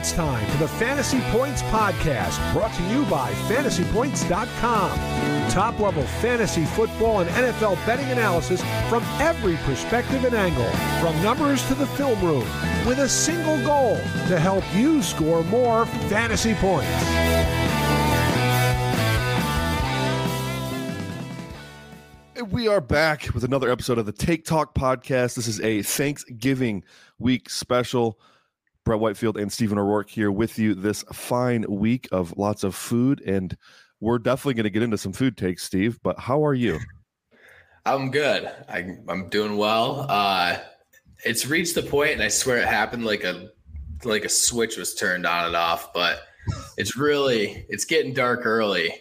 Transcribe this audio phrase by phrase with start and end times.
[0.00, 5.50] It's time for the Fantasy Points Podcast, brought to you by fantasypoints.com.
[5.50, 10.70] Top level fantasy football and NFL betting analysis from every perspective and angle,
[11.02, 12.46] from numbers to the film room,
[12.86, 13.96] with a single goal
[14.28, 16.88] to help you score more fantasy points.
[22.50, 25.34] We are back with another episode of the Take Talk podcast.
[25.34, 26.84] This is a Thanksgiving
[27.18, 28.18] week special.
[28.90, 33.22] Brett Whitefield and Stephen O'Rourke here with you this fine week of lots of food.
[33.24, 33.56] And
[34.00, 36.00] we're definitely going to get into some food takes, Steve.
[36.02, 36.80] But how are you?
[37.86, 38.50] I'm good.
[38.68, 40.06] I, am doing well.
[40.08, 40.58] Uh,
[41.24, 43.50] it's reached the point, and I swear it happened like a
[44.02, 45.92] like a switch was turned on and off.
[45.92, 46.22] But
[46.76, 48.92] it's really it's getting dark early.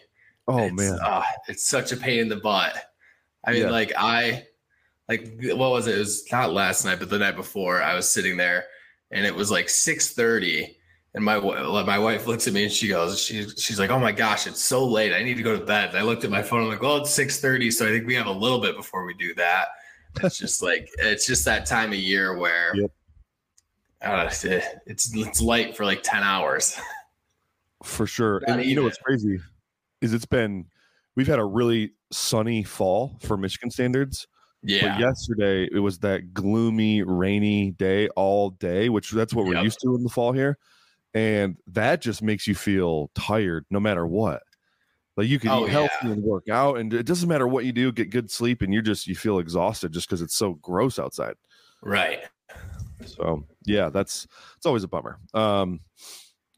[0.48, 2.78] Oh it's, man, uh, it's such a pain in the butt.
[3.44, 3.72] I mean, yeah.
[3.72, 4.46] like I
[5.08, 5.96] like what was it?
[5.96, 7.82] It was not last night, but the night before.
[7.82, 8.66] I was sitting there
[9.12, 10.76] and it was like 6:30
[11.16, 14.12] and my my wife looks at me and she goes she, she's like oh my
[14.12, 15.90] gosh it's so late i need to go to bed.
[15.90, 18.16] And i looked at my phone i'm like well it's 6:30 so i think we
[18.16, 19.70] have a little bit before we do that.
[20.24, 22.92] It's just like it's just that time of year where yep.
[24.02, 24.30] uh,
[24.86, 26.80] it's it's light for like 10 hours.
[27.84, 29.40] For sure and you know what's crazy
[30.02, 30.66] is it's been
[31.16, 34.28] we've had a really sunny fall for michigan standards
[34.64, 34.94] yeah.
[34.94, 39.64] But yesterday it was that gloomy, rainy day all day, which that's what we're yep.
[39.64, 40.58] used to in the fall here.
[41.14, 44.44] And that just makes you feel tired no matter what.
[45.18, 46.12] Like you can oh, eat healthy yeah.
[46.12, 48.82] and work out, and it doesn't matter what you do, get good sleep, and you
[48.82, 51.34] just you feel exhausted just because it's so gross outside.
[51.82, 52.22] Right.
[53.06, 55.20] So yeah, that's it's always a bummer.
[55.34, 55.82] Um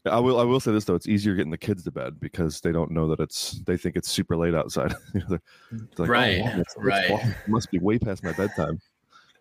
[0.04, 0.40] I will.
[0.40, 2.90] I will say this though: it's easier getting the kids to bed because they don't
[2.90, 3.60] know that it's.
[3.66, 4.94] They think it's super late outside.
[5.14, 5.40] they're,
[5.70, 6.40] they're like, right.
[6.44, 7.10] Oh, it's, right.
[7.10, 8.80] It's, it must be way past my bedtime.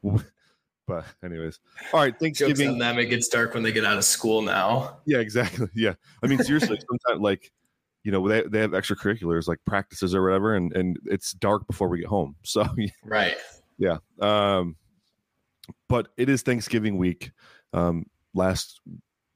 [0.88, 1.60] but anyways,
[1.94, 2.18] all right.
[2.18, 2.56] Thanksgiving.
[2.56, 3.00] Jokes on them.
[3.00, 5.00] It gets dark when they get out of school now.
[5.06, 5.68] Yeah, exactly.
[5.76, 7.52] Yeah, I mean, seriously, sometimes like
[8.04, 11.88] you know they, they have extracurriculars like practices or whatever, and and it's dark before
[11.88, 12.36] we get home.
[12.44, 12.68] So
[13.04, 13.36] right.
[13.80, 13.98] Yeah.
[14.20, 14.76] Um,
[15.90, 17.32] but it is Thanksgiving week.
[17.74, 18.06] Um,
[18.36, 18.80] last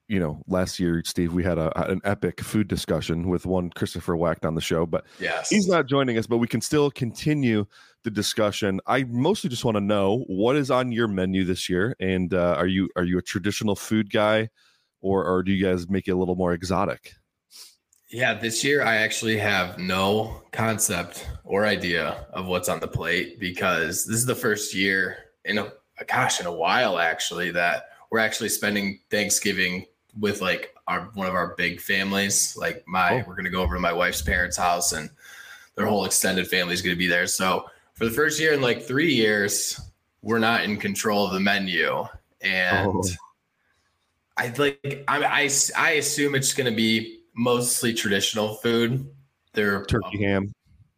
[0.08, 4.16] you know, last year, Steve, we had a, an epic food discussion with one Christopher
[4.16, 5.50] Wacht on the show, but yes.
[5.50, 7.66] he's not joining us, but we can still continue
[8.04, 8.80] the discussion.
[8.86, 12.56] I mostly just want to know what is on your menu this year, and uh,
[12.58, 14.50] are you are you a traditional food guy,
[15.02, 17.14] or or do you guys make it a little more exotic?
[18.12, 23.40] Yeah, this year I actually have no concept or idea of what's on the plate
[23.40, 25.72] because this is the first year in a
[26.08, 29.86] gosh in a while actually that we're actually spending Thanksgiving
[30.20, 32.56] with like our one of our big families.
[32.58, 33.24] Like my, oh.
[33.28, 35.10] we're gonna go over to my wife's parents' house, and
[35.76, 37.28] their whole extended family is gonna be there.
[37.28, 39.80] So for the first year in like three years,
[40.22, 42.06] we're not in control of the menu,
[42.42, 43.04] and oh.
[44.38, 49.10] I like I, I I assume it's gonna be mostly traditional food.
[49.54, 50.54] They're turkey um, ham.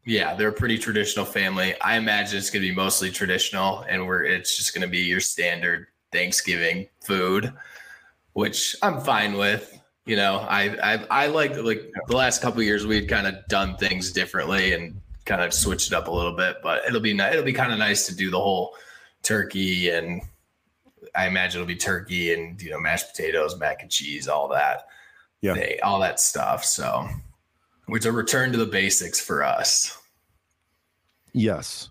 [0.05, 1.75] Yeah, they're a pretty traditional family.
[1.81, 5.87] I imagine it's gonna be mostly traditional, and we're it's just gonna be your standard
[6.11, 7.53] Thanksgiving food
[8.37, 9.81] which I'm fine with.
[10.05, 13.77] You know, I I, I like like the last couple years we'd kind of done
[13.77, 17.43] things differently and kind of switched it up a little bit, but it'll be it'll
[17.43, 18.75] be kind of nice to do the whole
[19.23, 20.21] turkey and
[21.15, 24.83] I imagine it'll be turkey and you know mashed potatoes, mac and cheese, all that,
[25.41, 26.63] yeah, they, all that stuff.
[26.63, 27.09] So,
[27.87, 29.97] which a return to the basics for us.
[31.33, 31.89] Yes.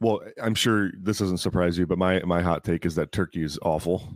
[0.00, 3.42] Well, I'm sure this doesn't surprise you, but my my hot take is that turkey
[3.42, 4.06] is awful.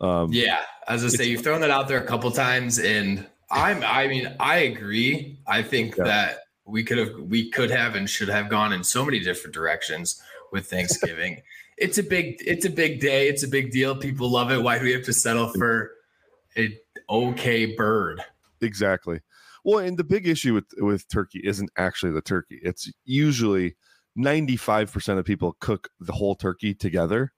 [0.00, 3.82] Um, yeah, as I say, you've thrown that out there a couple times, and I'm.
[3.84, 5.38] I mean, I agree.
[5.46, 6.04] I think yeah.
[6.04, 9.54] that we could have, we could have, and should have gone in so many different
[9.54, 10.20] directions
[10.52, 11.42] with Thanksgiving.
[11.78, 13.28] it's a big, it's a big day.
[13.28, 13.96] It's a big deal.
[13.96, 14.62] People love it.
[14.62, 15.92] Why do we have to settle for
[16.56, 18.22] a okay bird?
[18.60, 19.20] Exactly.
[19.64, 22.60] Well, and the big issue with with turkey isn't actually the turkey.
[22.62, 23.76] It's usually
[24.18, 27.32] 95% of people cook the whole turkey together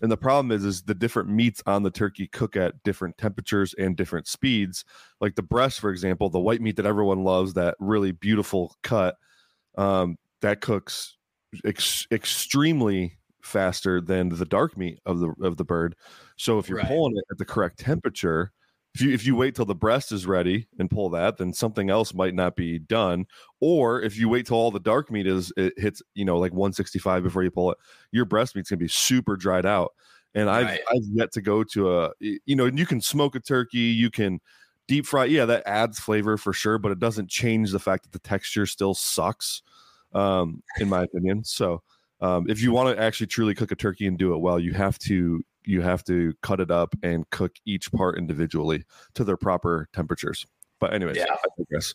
[0.00, 3.74] and the problem is, is the different meats on the turkey cook at different temperatures
[3.74, 4.84] and different speeds.
[5.20, 9.16] Like the breast, for example, the white meat that everyone loves, that really beautiful cut,
[9.76, 11.16] um, that cooks
[11.64, 15.94] ex- extremely faster than the dark meat of the of the bird.
[16.36, 16.88] So if you're Right.
[16.88, 18.52] pulling it at the correct temperature,
[18.96, 21.90] if you if you wait till the breast is ready and pull that, then something
[21.90, 23.26] else might not be done.
[23.60, 26.52] Or if you wait till all the dark meat is it hits, you know, like
[26.52, 27.78] 165 before you pull it,
[28.10, 29.92] your breast meat's gonna be super dried out.
[30.34, 30.80] And I've Right.
[30.90, 34.10] I've yet to go to a you know, and you can smoke a turkey, you
[34.10, 34.40] can
[34.88, 35.26] deep fry.
[35.26, 38.64] Yeah, that adds flavor for sure, but it doesn't change the fact that the texture
[38.64, 39.60] still sucks,
[40.14, 41.44] um, in my opinion.
[41.44, 41.82] So
[42.22, 44.72] um, if you want to actually truly cook a turkey and do it well, you
[44.72, 48.84] have to you have to cut it up and cook each part individually
[49.14, 50.46] to their proper temperatures.
[50.80, 51.26] But anyways, Yeah.
[51.30, 51.94] I digress.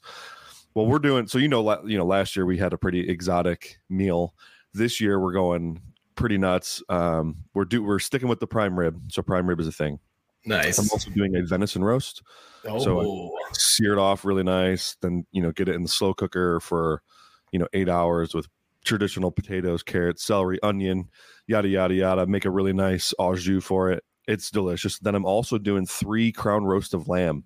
[0.73, 1.37] Well, we're doing so.
[1.37, 4.33] You know, la- you know, last year we had a pretty exotic meal.
[4.73, 5.81] This year we're going
[6.15, 6.81] pretty nuts.
[6.89, 9.01] Um, we're do we're sticking with the prime rib.
[9.11, 9.99] So prime rib is a thing.
[10.45, 10.79] Nice.
[10.79, 12.23] I'm also doing a venison roast
[12.65, 16.15] oh, so- sear it off really nice then you know get it in the slow
[16.15, 17.03] cooker for
[17.51, 18.47] you know eight hours with
[18.83, 21.09] traditional potatoes carrots celery onion
[21.47, 24.03] yada yada yada make a really nice au jus for it.
[24.27, 24.99] It's delicious.
[24.99, 27.45] Then i'm also doing three crown roast of lamb.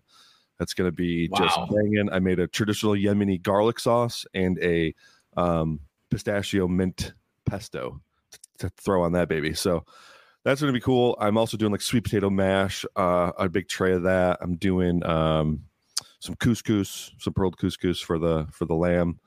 [0.60, 1.68] That's going to be just Wow.
[1.70, 2.10] banging.
[2.12, 4.94] I made a traditional yemeni garlic sauce and a
[5.36, 7.14] um, pistachio mint
[7.46, 9.54] pesto to, to throw on that baby.
[9.54, 9.84] So
[10.46, 11.18] that's going to be cool.
[11.20, 14.38] I'm also doing like sweet potato mash uh, a big tray of that.
[14.42, 15.64] I'm doing um,
[16.20, 19.20] some couscous, some pearled couscous for the for the lamb.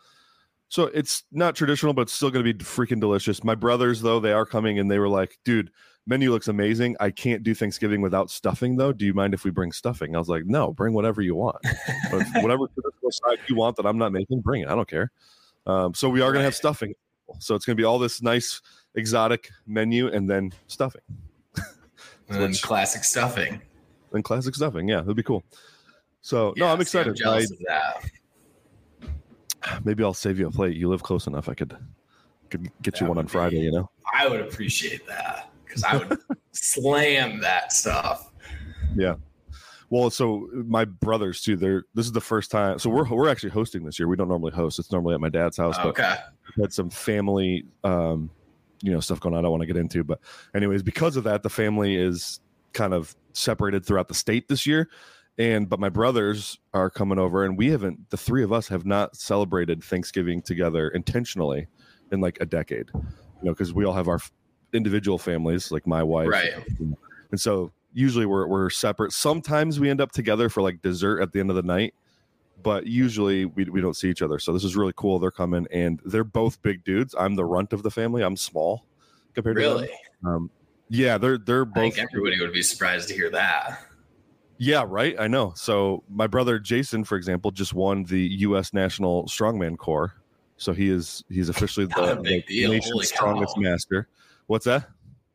[0.69, 3.43] So it's not traditional, but it's still going to be freaking delicious.
[3.43, 5.71] My brothers, though, they are coming and they were like, "Dude,
[6.07, 6.95] menu looks amazing.
[7.01, 8.93] I can't do Thanksgiving without stuffing, though.
[8.93, 11.57] Do you mind if we bring stuffing?" I was like, "No, bring whatever you want.
[12.11, 14.69] But whatever traditional side you want that I'm not making, bring it.
[14.69, 15.11] I don't care."
[15.67, 16.95] Um, so we are going to have stuffing.
[17.41, 18.61] So it's going to be all this nice
[18.95, 21.03] exotic menu and then stuffing
[21.57, 23.61] and then classic stuffing.
[24.13, 24.89] and classic stuffing.
[24.89, 25.45] Yeah, it'd be cool.
[26.23, 27.11] So no, I'm Yeah, see, excited.
[27.13, 28.11] I- jealous of that.
[29.85, 30.77] maybe I'll save you a plate.
[30.77, 31.49] You live close enough.
[31.49, 31.77] I could
[32.51, 33.59] could get you one on Friday.
[33.59, 33.91] be- You know.
[34.15, 36.19] I would appreciate that because I would
[36.53, 38.33] slam that stuff.
[38.97, 39.17] Yeah.
[39.91, 41.57] Well, so my brothers too.
[41.57, 42.79] They're this is the first time.
[42.79, 44.09] So we're we're actually hosting this year.
[44.09, 44.79] We don't normally host.
[44.79, 46.15] It's normally at my dad's house, but Okay.
[46.57, 48.31] we had some family, um,
[48.83, 49.39] you know, stuff going on.
[49.39, 50.21] I don't want to get into, but
[50.55, 52.41] anyways, because of that, the family is
[52.75, 54.89] kind of separated throughout the state this year.
[55.39, 58.11] And but my brothers are coming over, and we haven't.
[58.11, 61.69] The three of us have not celebrated Thanksgiving together intentionally
[62.11, 62.91] in like a decade.
[62.95, 63.03] You
[63.45, 64.19] know, because we all have our
[64.73, 66.53] individual families, like my wife, Right.
[67.31, 69.13] and so usually we're we're separate.
[69.13, 71.95] Sometimes we end up together for like dessert at the end of the night,
[72.65, 74.41] but usually we we don't see each other.
[74.41, 75.21] So this is really cool.
[75.21, 77.15] They're coming and they're both big dudes.
[77.17, 78.23] I'm the runt of the family.
[78.25, 78.85] I'm small
[79.35, 79.91] compared to Really?
[80.27, 80.51] Um,
[80.89, 81.95] yeah, they're they're I both.
[81.95, 83.85] think everybody would be surprised to hear that.
[84.59, 85.15] Yeah, right.
[85.19, 85.53] I know.
[85.55, 88.73] So my brother Jason, for example, just won the U.S.
[88.73, 90.13] National Strongman Corps.
[90.57, 93.17] So he is he's officially the, the nation's Holy cow.
[93.17, 94.09] strongest master.
[94.47, 94.89] What's that?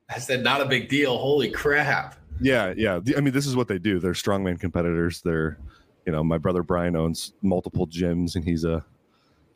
[0.09, 1.17] I said, not a big deal.
[1.17, 2.15] Holy crap.
[2.41, 2.99] Yeah, yeah.
[3.15, 3.99] I mean, this is what they do.
[3.99, 5.21] They're strongman competitors.
[5.21, 5.57] They're,
[6.05, 8.85] you know, my brother Brian owns multiple gyms, and he's a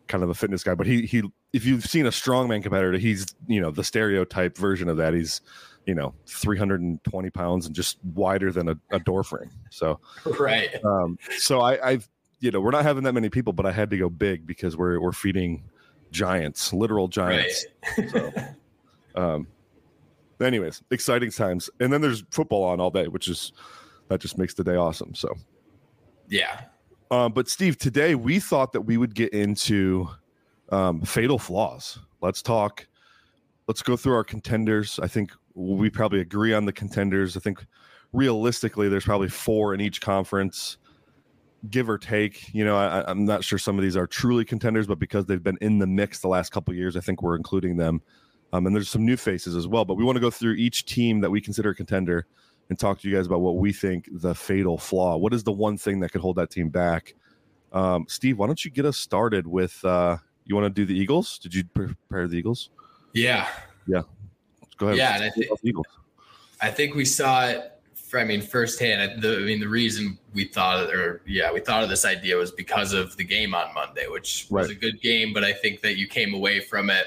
[0.08, 0.76] kind of a fitness guy.
[0.76, 1.24] But he he,
[1.54, 5.14] if you've seen a strongman competitor, he's you know the stereotype version of that.
[5.14, 5.42] He's
[5.88, 9.50] you know 320 pounds and just wider than a, a door frame.
[9.72, 10.00] So
[10.40, 10.70] Right.
[10.84, 12.08] um, so I, I've
[12.40, 14.78] you know we're not having that many people, but I had to go big because
[14.78, 15.64] we're we're feeding
[16.12, 17.66] giants, literal giants.
[17.98, 18.10] Right.
[18.12, 18.34] So,
[19.16, 19.48] um,
[20.42, 21.70] anyways, exciting times.
[21.80, 23.52] And then there's football on all day, which is
[24.10, 25.16] that just makes the day awesome.
[25.16, 25.34] So,
[26.30, 26.62] Yeah.
[27.12, 30.08] um, but Steve, today we thought that we would get into
[30.70, 32.00] um, fatal flaws.
[32.22, 32.88] Let's talk.
[33.68, 34.98] Let's go through our contenders.
[35.02, 37.36] I think we probably agree on the contenders.
[37.36, 37.66] I think
[38.14, 40.78] realistically, there's probably four in each conference,
[41.70, 42.54] give or take.
[42.54, 45.42] You know, I, I'm not sure some of these are truly contenders, but because they've
[45.42, 48.02] been in the mix the last couple of years, I think we're including them.
[48.54, 49.84] Um, and there's some new faces as well.
[49.84, 52.28] But we want to go through each team that we consider a contender
[52.70, 55.18] and talk to you guys about what we think the fatal flaw.
[55.18, 57.16] What is the one thing that could hold that team back?
[57.74, 59.84] Um, Steve, why don't you get us started with?
[59.84, 61.40] Uh, you want to do the Eagles?
[61.40, 62.70] Did you prepare the Eagles?
[63.14, 63.48] Yeah.
[63.88, 64.04] Yeah.
[64.78, 64.98] Go ahead.
[64.98, 65.48] Yeah, and I think-
[66.62, 67.72] I think we saw it.
[67.96, 69.22] For, I mean, firsthand.
[69.22, 72.52] The, I mean, the reason we thought, or yeah, we thought of this idea was
[72.52, 75.34] because of the game on Monday, which was a good game.
[75.34, 77.06] But I think that you came away from it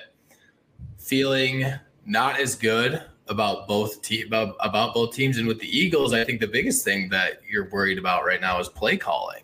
[0.99, 1.65] feeling
[2.05, 5.39] not as good about both te- about, about both teams.
[5.39, 8.59] And with the Eagles, I think the biggest thing that you're worried about right now
[8.61, 9.43] is play calling.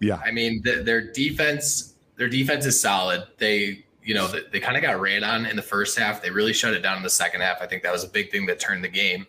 [0.00, 3.24] Yeah, I mean, th- their defense, their defense is solid.
[3.36, 6.22] They, you know, they, they kind of got ran on in the first half.
[6.22, 7.60] They really shut it down in the second half.
[7.60, 9.26] I think that was a big thing that turned the game.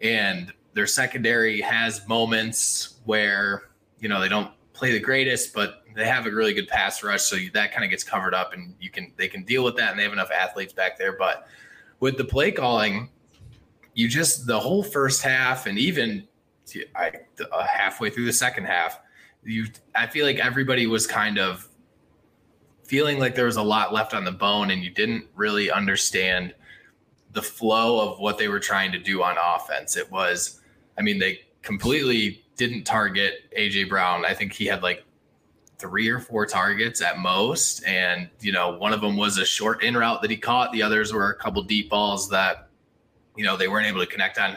[0.00, 3.64] And their secondary has moments where,
[3.98, 7.22] you know, they don't play the greatest, but they have a really good pass rush.
[7.22, 9.90] So that kind of gets covered up and you can, they can deal with that
[9.90, 11.16] and they have enough athletes back there.
[11.16, 11.48] But
[12.00, 13.08] with the play calling,
[13.94, 16.28] you just the whole first half and even
[16.94, 17.12] I,
[17.50, 19.00] uh, halfway through the second half,
[19.42, 21.68] you I feel like everybody was kind of
[22.86, 26.54] feeling like there was a lot left on the bone and you didn't really understand
[27.32, 29.96] the flow of what they were trying to do on offense.
[29.96, 30.60] It was,
[30.96, 34.24] I mean, they completely didn't target AJ Brown.
[34.24, 35.04] I think he had like
[35.78, 37.84] three or four targets at most.
[37.84, 40.72] And, you know, one of them was a short in route that he caught.
[40.72, 42.68] The others were a couple deep balls that,
[43.36, 44.56] you know, they weren't able to connect on.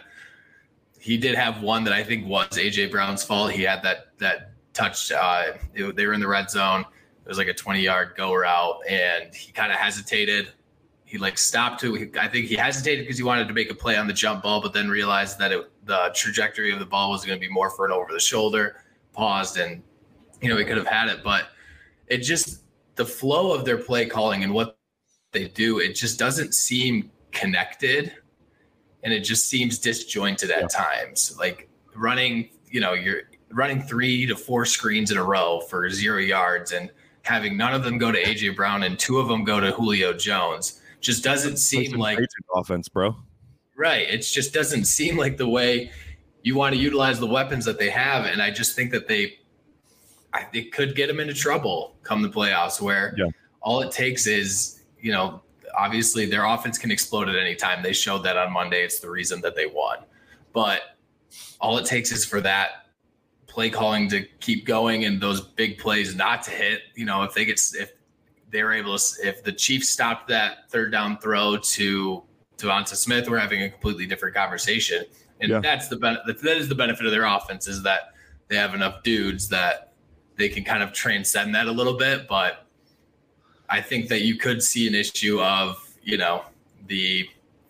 [1.00, 3.52] He did have one that I think was AJ Brown's fault.
[3.52, 5.12] He had that, that touch.
[5.12, 6.86] Uh, it, they were in the red zone.
[7.30, 10.52] It was like a 20 yard go route and he kind of hesitated.
[11.06, 13.98] He like stopped to, I think he hesitated because he wanted to make a play
[13.98, 17.24] on the jump ball, but then realized that it, the trajectory of the ball was
[17.24, 18.78] going to be more for an over the shoulder,
[19.14, 19.84] paused and
[20.42, 21.50] you know, he could have had it, but
[22.08, 22.64] it just
[22.96, 24.80] the flow of their play calling and what
[25.32, 28.12] they do, it just doesn't seem connected
[29.04, 30.68] and it just seems disjointed at yeah.
[30.68, 31.38] times.
[31.38, 33.22] Like running, you know, you're
[33.52, 36.90] running three to four screens in a row for zero yards and
[37.30, 40.14] having none of them go to AJ Brown and two of them go to Julio
[40.14, 42.20] Jones just doesn't seem like
[42.56, 43.16] offense, bro.
[43.78, 44.10] Right.
[44.10, 45.92] It just doesn't seem like the way
[46.42, 48.26] you want to utilize the weapons that they have.
[48.26, 49.38] And I just think that they
[50.34, 53.28] I, it could get them into trouble come the playoffs where yeah.
[53.62, 55.42] all it takes is, you know,
[55.78, 57.84] obviously their offense can explode at any time.
[57.84, 58.84] They showed that on Monday.
[58.84, 60.00] It's the reason that they won.
[60.52, 60.82] But
[61.62, 62.89] all it takes is for that
[63.60, 66.84] play calling to keep going and those big plays not to hit.
[66.96, 67.92] You know, if they get if
[68.52, 72.24] they're able to if the Chiefs stopped that third down throw to
[72.58, 75.04] DeVonta Smith, we're having a completely different conversation.
[75.42, 75.60] And yeah.
[75.60, 78.14] that's the benefit that is the benefit of their offense is that
[78.48, 79.92] they have enough dudes that
[80.38, 82.30] they can kind of transcend that a little bit.
[82.30, 82.66] But
[83.68, 86.46] I think that you could see an issue of, you know,
[86.88, 87.28] the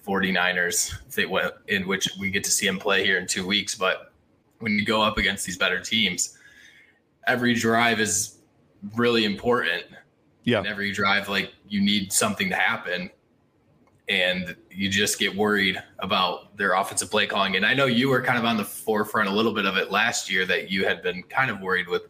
[0.07, 3.73] 49ers they went in which we get to see them play here in two weeks.
[3.73, 4.08] But
[4.59, 6.37] when you go up against these better teams,
[7.27, 8.39] every drive is
[8.95, 9.83] really important.
[10.43, 10.59] Yeah.
[10.59, 13.09] And every drive, like you need something to happen.
[14.07, 17.55] And you just get worried about their offensive play calling.
[17.55, 19.91] And I know you were kind of on the forefront a little bit of it
[19.91, 22.03] last year that you had been kind of worried with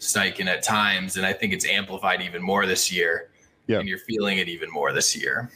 [0.00, 3.30] Steichen at times, and I think it's amplified even more this year.
[3.66, 5.50] Yeah, and you're feeling it even more this year.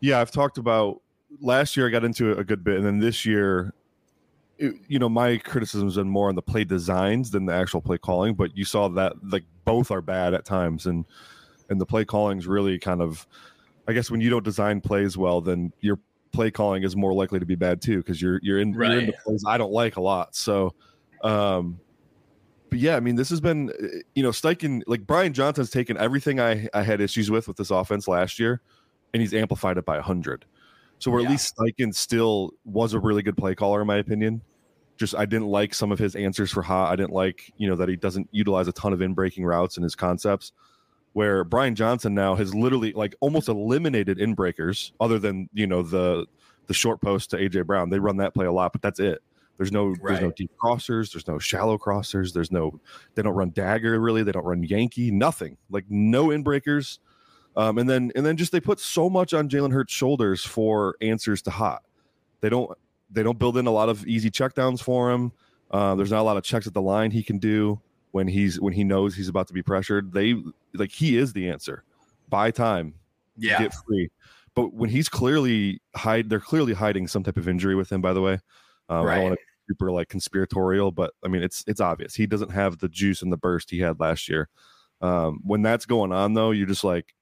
[0.00, 1.00] Yeah, I've talked about
[1.40, 1.88] last year.
[1.88, 3.72] I got into it a good bit, and then this year,
[4.64, 7.98] it, you know, my criticisms been more on the play designs than the actual play
[7.98, 8.34] calling.
[8.34, 11.04] But you saw that like both are bad at times, and
[11.68, 13.26] and the play calling is really kind of,
[13.88, 15.98] I guess, when you don't design plays well, then your
[16.32, 18.90] play calling is more likely to be bad too because you're you're in right.
[18.90, 20.34] you're into plays I don't like a lot.
[20.34, 20.74] So,
[21.22, 21.78] um,
[22.70, 23.72] but yeah, I mean, this has been,
[24.14, 27.70] you know, Steichen, like Brian Johnson's taken everything I, I had issues with with this
[27.70, 28.60] offense last year,
[29.12, 30.44] and he's amplified it by 100.
[30.98, 31.26] So, where yeah.
[31.26, 34.42] at least Steichen still was a really good play caller, in my opinion.
[34.96, 36.92] Just, I didn't like some of his answers for hot.
[36.92, 39.76] I didn't like, you know, that he doesn't utilize a ton of in breaking routes
[39.76, 40.52] in his concepts.
[41.12, 45.82] Where Brian Johnson now has literally like almost eliminated in breakers, other than, you know,
[45.82, 46.26] the,
[46.66, 47.90] the short post to AJ Brown.
[47.90, 49.22] They run that play a lot, but that's it.
[49.56, 50.00] There's no right.
[50.02, 51.12] there's no deep crossers.
[51.12, 52.32] There's no shallow crossers.
[52.32, 52.80] There's no
[53.14, 54.22] they don't run dagger really.
[54.22, 55.10] They don't run Yankee.
[55.10, 56.98] Nothing like no inbreakers.
[57.56, 60.96] Um, and then and then just they put so much on Jalen Hurts' shoulders for
[61.00, 61.82] answers to hot.
[62.40, 62.76] They don't
[63.14, 65.32] they don't build in a lot of easy checkdowns for him.
[65.70, 67.80] Uh, there's not a lot of checks at the line he can do
[68.12, 70.12] when he's when he knows he's about to be pressured.
[70.12, 70.36] They
[70.74, 71.84] like he is the answer.
[72.28, 72.94] Buy time,
[73.36, 74.10] yeah, get free.
[74.54, 78.00] But when he's clearly hide, they're clearly hiding some type of injury with him.
[78.00, 78.38] By the way,
[78.88, 79.14] um, right.
[79.14, 82.50] I don't want to super like conspiratorial, but I mean it's it's obvious he doesn't
[82.50, 84.48] have the juice and the burst he had last year.
[85.00, 87.14] Um, when that's going on though, you're just like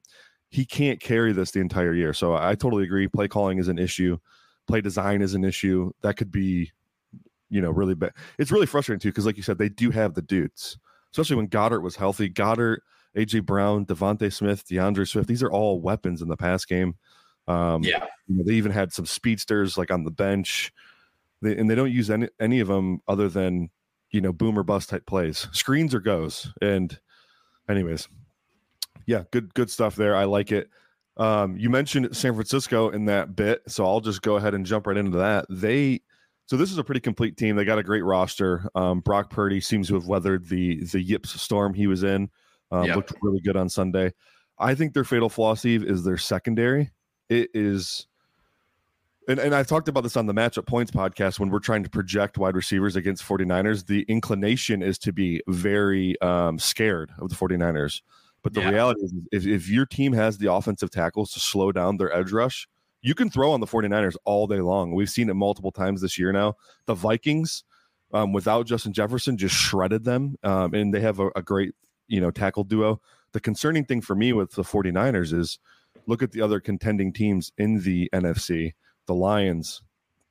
[0.51, 2.13] he can't carry this the entire year.
[2.13, 3.09] So I totally agree.
[3.09, 4.19] Play calling is an issue.
[4.67, 5.93] Play design is an issue.
[6.03, 6.73] That could be,
[7.51, 8.13] you know, really bad.
[8.39, 10.79] It's really frustrating too because, like you said, they do have the dudes,
[11.13, 12.29] especially when Goedert was healthy.
[12.29, 12.79] Goedert,
[13.17, 15.29] AJ Brown, DeVonta Smith, DeAndre Swift.
[15.29, 16.95] These are all weapons in the pass game.
[17.49, 20.73] Um, yeah, you know, they even had some speedsters like on the bench.
[21.41, 23.71] They, and they don't use any any of them other than
[24.11, 26.53] you know boomer bust type plays, screens or goes.
[26.63, 26.99] And
[27.69, 28.09] anyways,
[29.07, 30.15] yeah, good good stuff there.
[30.15, 30.71] I like it.
[31.17, 34.87] Um, you mentioned San Francisco in that bit, so I'll just go ahead and jump
[34.87, 35.47] right into that.
[35.51, 36.01] They
[36.47, 37.57] so this is a pretty complete team.
[37.57, 38.69] They got a great roster.
[38.75, 42.31] Um, Brock Purdy seems to have weathered the the yips storm he was in.
[42.71, 42.97] Um, yep.
[42.97, 44.13] Looked really good on Sunday.
[44.59, 46.91] I think their fatal flaw, Steve, is their secondary.
[47.29, 48.07] It is
[49.29, 51.91] and, and I've talked about this on the matchup points podcast when we're trying to
[51.91, 53.87] project wide receivers against 49ers.
[53.87, 58.03] The inclination is to be very um, scared of the 49ers.
[58.43, 58.71] But the yeah.
[58.71, 62.33] reality is, if, if your team has the offensive tackles to slow down their edge
[62.33, 62.69] rush,
[63.03, 64.95] you can throw on the 49ers all day long.
[64.95, 66.55] We've seen it multiple times this year now.
[66.87, 67.65] The Vikings,
[68.13, 70.37] um, without Justin Jefferson, just shredded them.
[70.43, 71.75] Um, and they have a, a great,
[72.09, 73.01] you know, tackle duo.
[73.33, 75.59] The concerning thing for me with the 49ers is
[76.07, 78.75] look at the other contending teams in the NFC,
[79.07, 79.83] the Lions,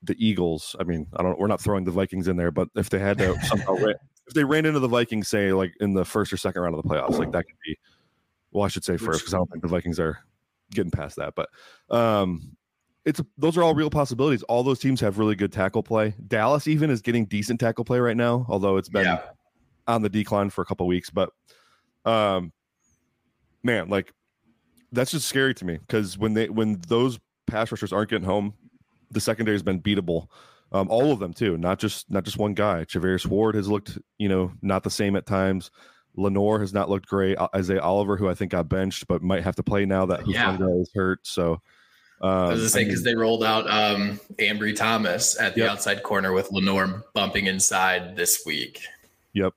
[0.03, 0.75] the Eagles.
[0.79, 3.17] I mean, I don't we're not throwing the Vikings in there, but if they had
[3.19, 3.95] to somehow ran,
[4.27, 6.83] if they ran into the Vikings, say like in the first or second round of
[6.83, 7.77] the playoffs, like that could be
[8.51, 10.19] well, I should say first because I don't think the Vikings are
[10.71, 11.33] getting past that.
[11.35, 11.49] But
[11.89, 12.55] um
[13.03, 14.43] it's those are all real possibilities.
[14.43, 16.13] All those teams have really good tackle play.
[16.27, 19.21] Dallas even is getting decent tackle play right now, although it's been yeah.
[19.87, 21.09] on the decline for a couple weeks.
[21.09, 21.31] But
[22.05, 22.51] um
[23.63, 24.13] man, like
[24.91, 28.53] that's just scary to me because when they when those pass rushers aren't getting home,
[29.09, 30.27] the secondary has been beatable.
[30.73, 32.85] Um, all of them too, not just not just one guy.
[32.85, 35.69] Charvarius Ward has looked, you know, not the same at times.
[36.15, 37.37] Lenoir has not looked great.
[37.55, 40.59] Isaiah Oliver, who I think got benched, but might have to play now that Hufanga
[40.59, 40.81] yeah.
[40.81, 41.25] is hurt.
[41.25, 41.61] So
[42.21, 45.71] um, I was because they rolled out um, Ambry Thomas at the yep.
[45.71, 48.81] outside corner with Lenoir bumping inside this week.
[49.33, 49.53] Yep.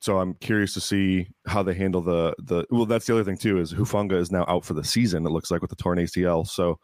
[0.00, 2.64] So I'm curious to see how they handle the the.
[2.70, 5.26] Well, that's the other thing too is Hufanga is now out for the season.
[5.26, 6.46] It looks like with the torn ACL.
[6.46, 6.78] So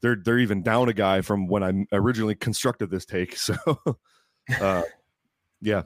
[0.00, 3.36] they're they're even down a guy from when I originally constructed this take.
[3.44, 3.56] So,
[4.60, 4.82] uh,
[5.62, 5.82] yeah,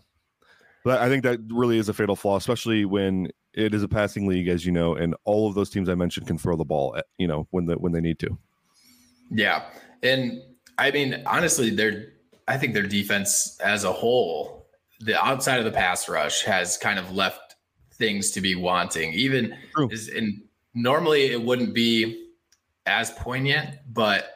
[0.85, 4.26] but I think that really is a fatal flaw, especially when it is a passing
[4.26, 6.97] league, as you know, and all of those teams I mentioned can throw the ball,
[6.97, 8.38] at, you know, when the when they need to.
[9.30, 9.64] Yeah,
[10.02, 10.42] and
[10.78, 12.12] I mean, honestly, their
[12.47, 14.58] I think their defense as a whole
[15.00, 17.56] the outside of the pass rush has kind of left
[17.94, 19.12] things to be wanting.
[19.12, 19.56] Even
[19.90, 20.42] is in
[20.75, 22.30] normally it wouldn't be
[22.87, 24.35] as poignant, but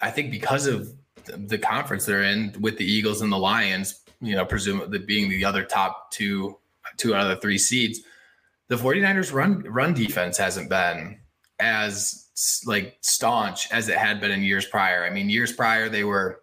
[0.00, 0.92] I think because of
[1.24, 5.44] the conference they're in with the Eagles and the Lions, you know, presumably being the
[5.44, 6.58] other top two,
[6.96, 8.00] two out of the three seeds,
[8.68, 11.18] the 49ers run run defense hasn't been
[11.58, 15.04] as like staunch as it had been in years prior.
[15.04, 16.40] I mean, years prior they were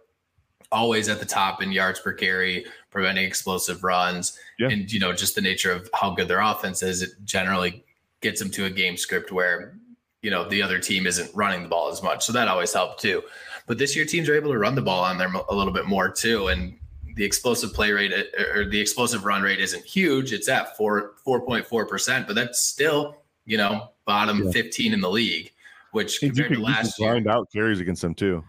[0.72, 4.68] always at the top in yards per carry, preventing explosive runs, yeah.
[4.68, 7.02] and you know just the nature of how good their offense is.
[7.02, 7.84] It generally
[8.20, 9.78] gets them to a game script where
[10.22, 13.00] you know the other team isn't running the ball as much, so that always helped
[13.00, 13.22] too.
[13.66, 15.86] But this year, teams are able to run the ball on them a little bit
[15.86, 16.76] more too, and
[17.16, 20.32] the explosive play rate uh, or the explosive run rate isn't huge.
[20.32, 24.50] It's at four four point four percent, but that's still you know bottom yeah.
[24.52, 25.52] fifteen in the league,
[25.90, 28.44] which compared to last year, grind out carries against them too.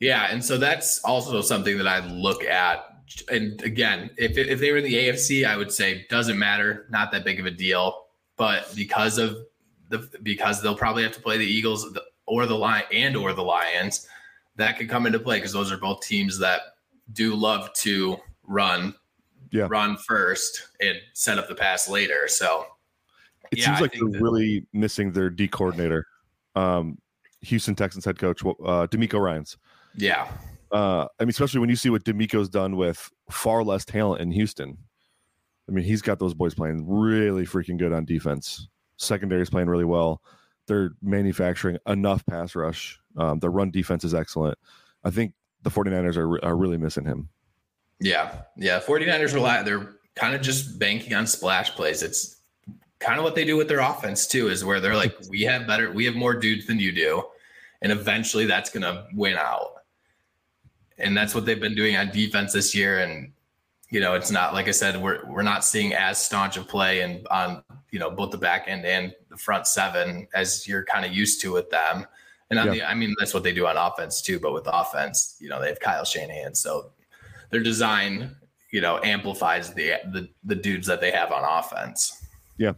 [0.00, 2.84] Yeah, and so that's also something that I look at.
[3.30, 7.12] And again, if if they were in the AFC, I would say doesn't matter, not
[7.12, 8.04] that big of a deal.
[8.36, 9.36] But because of
[9.88, 13.42] the because they'll probably have to play the Eagles or the Lion and or the
[13.42, 14.08] Lions,
[14.56, 16.60] that could come into play because those are both teams that
[17.12, 18.16] do love to
[18.46, 18.94] run,
[19.50, 19.66] yeah.
[19.68, 22.28] run first and set up the pass later.
[22.28, 22.66] So
[23.50, 26.06] it yeah, seems like they're that, really missing their D coordinator,
[26.54, 26.98] um,
[27.42, 29.56] Houston Texans head coach uh, DeMeco Ryans.
[29.96, 30.30] Yeah.
[30.70, 34.30] Uh, I mean, especially when you see what DeMeco's done with far less talent in
[34.30, 34.76] Houston.
[35.68, 38.68] I mean, he's got those boys playing really freaking good on defense.
[38.96, 40.22] Secondary is playing really well.
[40.66, 42.98] They're manufacturing enough pass rush.
[43.16, 44.58] Um, their run defense is excellent.
[45.04, 47.28] I think the 49ers are, are really missing him.
[48.00, 48.42] Yeah.
[48.56, 48.80] Yeah.
[48.80, 52.02] 49ers are, they're kind of just banking on splash plays.
[52.02, 52.36] It's
[52.98, 55.66] kind of what they do with their offense, too, is where they're like, we have
[55.66, 57.24] better, we have more dudes than you do.
[57.82, 59.78] And eventually that's going to win out
[60.98, 62.98] and that's what they've been doing on defense this year.
[62.98, 63.32] And
[63.90, 67.00] you know, it's not like I said, we're we're not seeing as staunch of play
[67.00, 71.06] and on you know both the back end and the front seven as you're kind
[71.06, 72.06] of used to with them.
[72.50, 72.70] And yeah.
[72.72, 74.38] the, I mean, that's what they do on offense too.
[74.38, 76.92] But with offense, you know, they have Kyle Shanahan, so
[77.50, 78.36] their design,
[78.72, 82.24] you know, amplifies the the the dudes that they have on offense.
[82.56, 82.72] Yeah.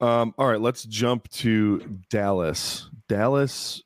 [0.00, 2.88] Um, all right, let's jump to Dallas.
[3.08, 3.82] Dallas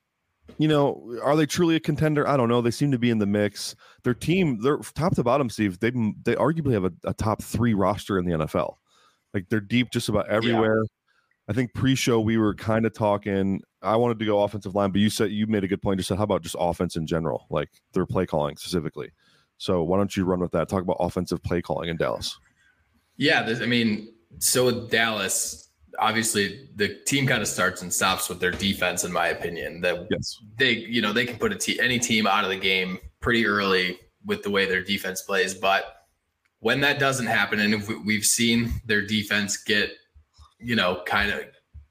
[0.59, 2.29] you know, are they truly a contender?
[2.29, 2.61] I don't know.
[2.61, 3.75] They seem to be in the mix.
[4.03, 5.81] Their team, they're top to bottom, Steve.
[5.81, 8.77] They they arguably have a, a top three roster in the NFL.
[9.33, 10.83] Like they're deep just about everywhere.
[10.83, 10.89] Yeah.
[11.49, 13.61] I think pre-show we were kind of talking.
[13.83, 15.99] I wanted to go offensive line, but you said you made a good point.
[15.99, 19.11] You said, how about just offense in general, like their play calling specifically?
[19.59, 20.69] So why don't you run with that?
[20.69, 22.39] Talk about offensive play calling in Dallas.
[23.17, 28.41] Yeah, I mean, so with Dallas, obviously the team kind of starts and stops with
[28.41, 29.81] their defense, in my opinion.
[29.83, 30.39] That yes.
[30.59, 33.47] they, you know, they can put a te- any team out of the game pretty
[33.47, 35.55] early with the way their defense plays.
[35.55, 35.85] But
[36.61, 39.91] when that doesn't happen, and if we've seen their defense get,
[40.59, 41.41] you know, kind of,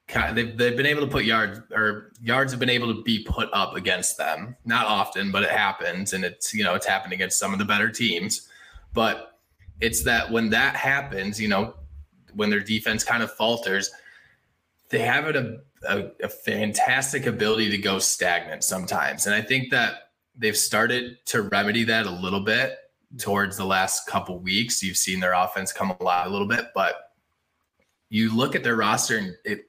[0.08, 3.02] kind of they've, they've been able to put yards or yards have been able to
[3.04, 4.56] be put up against them.
[4.66, 7.66] Not often, but it happens, and it's you know it's happened against some of the
[7.66, 8.48] better teams.
[8.94, 9.40] But
[9.82, 11.74] it's that when that happens, you know,
[12.34, 13.90] when their defense kind of falters,
[14.90, 19.26] they have a, a, a fantastic ability to go stagnant sometimes.
[19.26, 22.78] And I think that they've started to remedy that a little bit
[23.18, 24.82] towards the last couple weeks.
[24.82, 27.13] You've seen their offense come alive a little bit, but
[28.14, 29.68] you look at their roster and it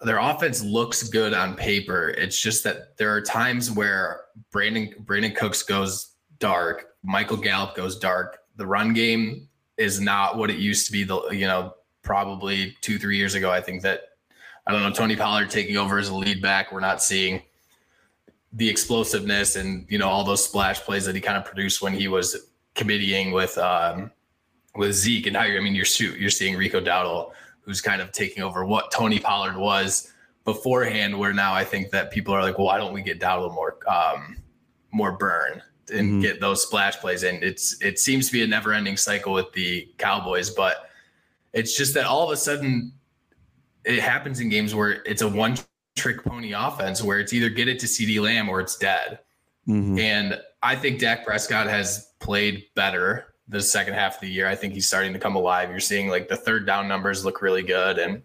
[0.00, 2.10] their offense looks good on paper.
[2.10, 7.98] It's just that there are times where Brandon Brandin Cooks goes dark, Michael Gallup goes
[7.98, 8.38] dark.
[8.56, 11.02] The run game is not what it used to be.
[11.02, 13.50] The you know probably two three years ago.
[13.50, 14.02] I think that
[14.64, 16.70] I don't know Tony Pollard taking over as a lead back.
[16.70, 17.42] We're not seeing
[18.52, 21.92] the explosiveness and you know all those splash plays that he kind of produced when
[21.92, 22.36] he was
[22.76, 24.12] committeeing with um,
[24.76, 25.26] with Zeke.
[25.26, 28.64] And now you're I mean you're you're seeing Rico Dowdle who's kind of taking over
[28.64, 30.12] what Tony Pollard was
[30.44, 31.18] beforehand.
[31.18, 33.78] Where now I think that people are like, well, why don't we get Dowdle more
[33.88, 34.38] um,
[34.92, 35.62] more burn?
[35.92, 36.20] and mm-hmm.
[36.20, 39.52] get those splash plays And It's it seems to be a never ending cycle with
[39.52, 40.88] the Cowboys, but
[41.52, 42.92] it's just that all of a sudden
[43.84, 45.56] it happens in games where it's a one
[45.96, 49.18] trick pony offense where it's either get it to CeeDee Lamb or it's dead.
[49.68, 49.98] Mm-hmm.
[49.98, 54.48] And I think Dak Prescott has played better the second half of the year.
[54.48, 55.70] I think he's starting to come alive.
[55.70, 58.22] You're seeing like the third down numbers look really good and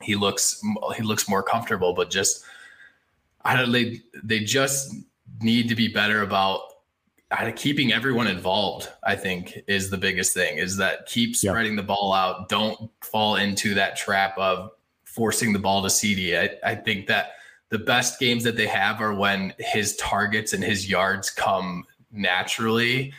[0.00, 0.62] he looks
[0.96, 2.44] he looks more comfortable, but just
[3.44, 4.94] I don't they they just
[5.40, 6.62] need to be better about
[7.56, 12.12] keeping everyone involved i think is the biggest thing is that keep spreading the ball
[12.12, 14.70] out don't fall into that trap of
[15.04, 17.32] forcing the ball to CeeDee I, I think that
[17.68, 23.12] the best games that they have are when his targets and his yards come naturally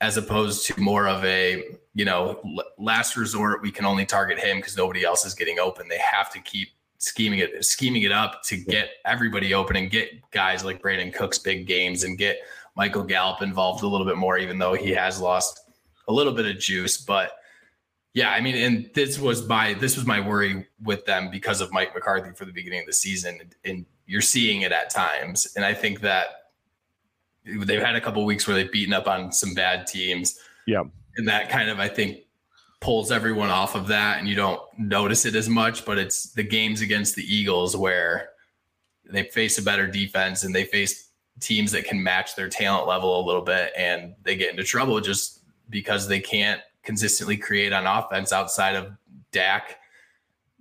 [0.00, 2.40] as opposed to more of a you know
[2.78, 6.32] last resort we can only target him because nobody else is getting open they have
[6.32, 10.82] to keep scheming it scheming it up to get everybody open and get guys like
[10.82, 12.38] Brandin Cooks big games and get
[12.78, 15.68] Michael Gallup involved a little bit more, even though he has lost
[16.06, 16.96] a little bit of juice.
[16.96, 17.32] But
[18.14, 21.72] yeah, I mean, and this was my this was my worry with them because of
[21.72, 25.48] Mike McCarthy for the beginning of the season, and you're seeing it at times.
[25.56, 26.47] And I think that
[27.60, 30.38] they've had a couple weeks where they've beaten up on some bad teams.
[30.66, 30.84] Yeah,
[31.16, 32.18] and that kind of I think
[32.80, 35.84] pulls everyone off of that, and you don't notice it as much.
[35.84, 38.30] But it's the games against the Eagles where
[39.08, 43.20] they face a better defense and they face teams that can match their talent level
[43.20, 47.86] a little bit and they get into trouble just because they can't consistently create on
[47.86, 48.92] offense outside of
[49.32, 49.76] Dak,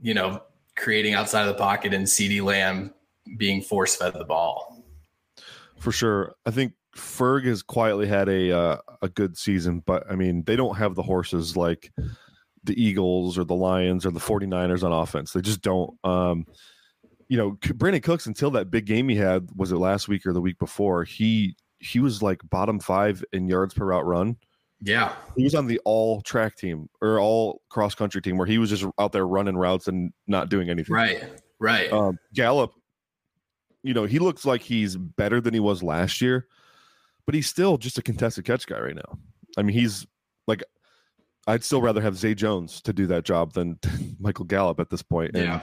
[0.01, 0.41] you know,
[0.75, 2.93] creating outside of the pocket and CeeDee Lamb
[3.37, 4.83] being force fed the ball.
[5.79, 6.35] For sure.
[6.45, 10.55] I think Ferg has quietly had a uh, a good season, but I mean, they
[10.55, 11.91] don't have the horses like
[12.63, 15.31] the Eagles or the Lions or the 49ers on offense.
[15.31, 15.97] They just don't.
[16.03, 16.45] Um,
[17.29, 20.33] you know, Brandin Cooks until that big game he had was it last week or
[20.33, 21.03] the week before?
[21.03, 24.37] He he was like bottom five in yards per route run.
[24.81, 28.57] Yeah, he was on the all track team or all cross country team where he
[28.57, 30.95] was just out there running routes and not doing anything.
[30.95, 31.23] Right,
[31.59, 31.91] right.
[31.91, 32.73] Um, Gallup,
[33.83, 36.47] you know, he looks like he's better than he was last year,
[37.27, 39.19] but he's still just a contested catch guy right now.
[39.55, 40.07] I mean, he's
[40.47, 40.63] like,
[41.45, 43.77] I'd still rather have Zay Jones to do that job than
[44.19, 45.35] Michael Gallup at this point.
[45.35, 45.61] And, yeah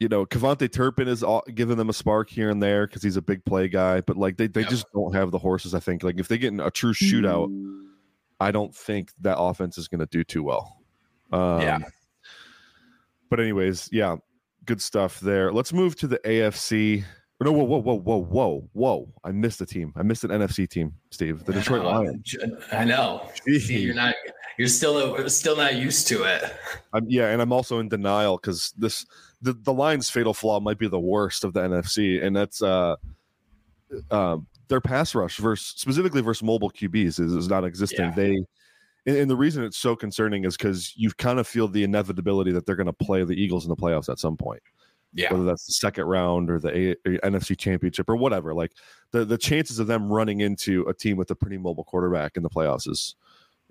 [0.00, 3.18] you know, KaVontae Turpin is all, giving them a spark here and there because he's
[3.18, 4.70] a big play guy, but like they, they yep.
[4.70, 5.74] just don't have the horses.
[5.74, 7.50] I think like if they get in a true shootout,
[8.40, 10.78] I don't think that offense is going to do too well.
[11.30, 11.78] Um, yeah.
[13.28, 14.16] But anyways, yeah,
[14.64, 15.52] good stuff there.
[15.52, 17.04] Let's move to the AFC.
[17.42, 19.08] No, whoa, whoa, whoa, whoa, whoa, whoa!
[19.24, 19.94] I missed a team.
[19.96, 21.42] I missed an NFC team, Steve.
[21.44, 22.36] The Detroit Lions.
[22.72, 23.30] I know.
[23.46, 24.14] See, you're not.
[24.58, 26.54] You're still still not used to it.
[26.92, 29.06] I'm, yeah, and I'm also in denial because this
[29.40, 32.96] the the Lions' fatal flaw might be the worst of the NFC, and that's uh,
[34.10, 34.36] uh,
[34.68, 38.06] their pass rush versus specifically versus mobile QBs is, is not existing.
[38.06, 38.14] Yeah.
[38.14, 38.44] They
[39.06, 42.52] and, and, the reason it's so concerning is because you kind of feel the inevitability
[42.52, 44.62] that they're going to play the Eagles in the playoffs at some point.
[45.12, 45.32] Yeah.
[45.32, 48.54] Whether that's the second round or the a- NFC championship or whatever.
[48.54, 48.72] Like
[49.10, 52.42] the, the chances of them running into a team with a pretty mobile quarterback in
[52.42, 53.16] the playoffs is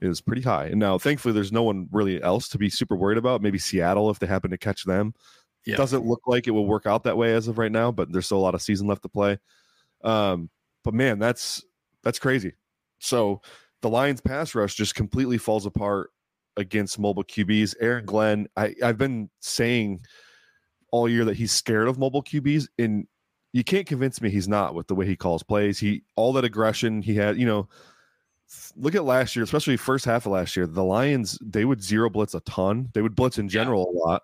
[0.02, 0.67] is pretty high.
[0.67, 3.41] And now thankfully there's no one really else to be super worried about.
[3.41, 5.13] Maybe Seattle if they happen to catch them.
[5.65, 5.75] Yeah.
[5.75, 8.25] Doesn't look like it will work out that way as of right now, but there's
[8.25, 9.38] still a lot of season left to play.
[10.04, 10.49] Um,
[10.84, 11.63] but man, that's
[12.04, 12.54] that's crazy.
[12.99, 13.41] So
[13.82, 16.12] the Lions pass rush just completely falls apart
[16.58, 17.75] against mobile QBs.
[17.80, 20.02] Aaron Glenn, I, I've been saying
[20.91, 23.08] all year that he's scared of mobile QBs, and
[23.54, 25.80] you can't convince me he's not with the way he calls plays.
[25.80, 27.67] He all that aggression he had, you know.
[28.75, 30.65] Look at last year, especially first half of last year.
[30.65, 32.89] The Lions they would zero blitz a ton.
[32.93, 33.99] They would blitz in general yeah.
[33.99, 34.21] a lot.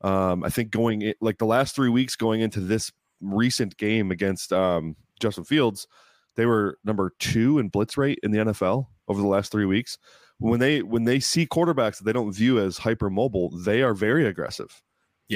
[0.00, 4.10] Um, I think going in, like the last three weeks going into this recent game
[4.10, 5.86] against um, Justin Fields,
[6.36, 9.98] they were number two in blitz rate in the NFL over the last three weeks.
[10.38, 13.94] When they when they see quarterbacks that they don't view as hyper mobile, they are
[13.94, 14.82] very aggressive.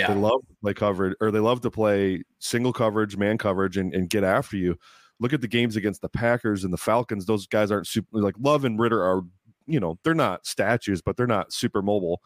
[0.09, 3.95] They love to play coverage, or they love to play single coverage, man coverage, and,
[3.95, 4.77] and get after you.
[5.19, 7.27] Look at the games against the Packers and the Falcons.
[7.27, 9.23] Those guys aren't super like Love and Ridder are,
[9.67, 12.23] you know, they're not statues, but they're not super mobile.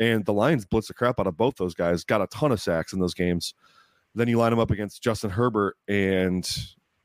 [0.00, 2.04] And the Lions blitz the crap out of both those guys.
[2.04, 3.52] Got a ton of sacks in those games.
[4.14, 6.48] Then you line them up against Justin Herbert and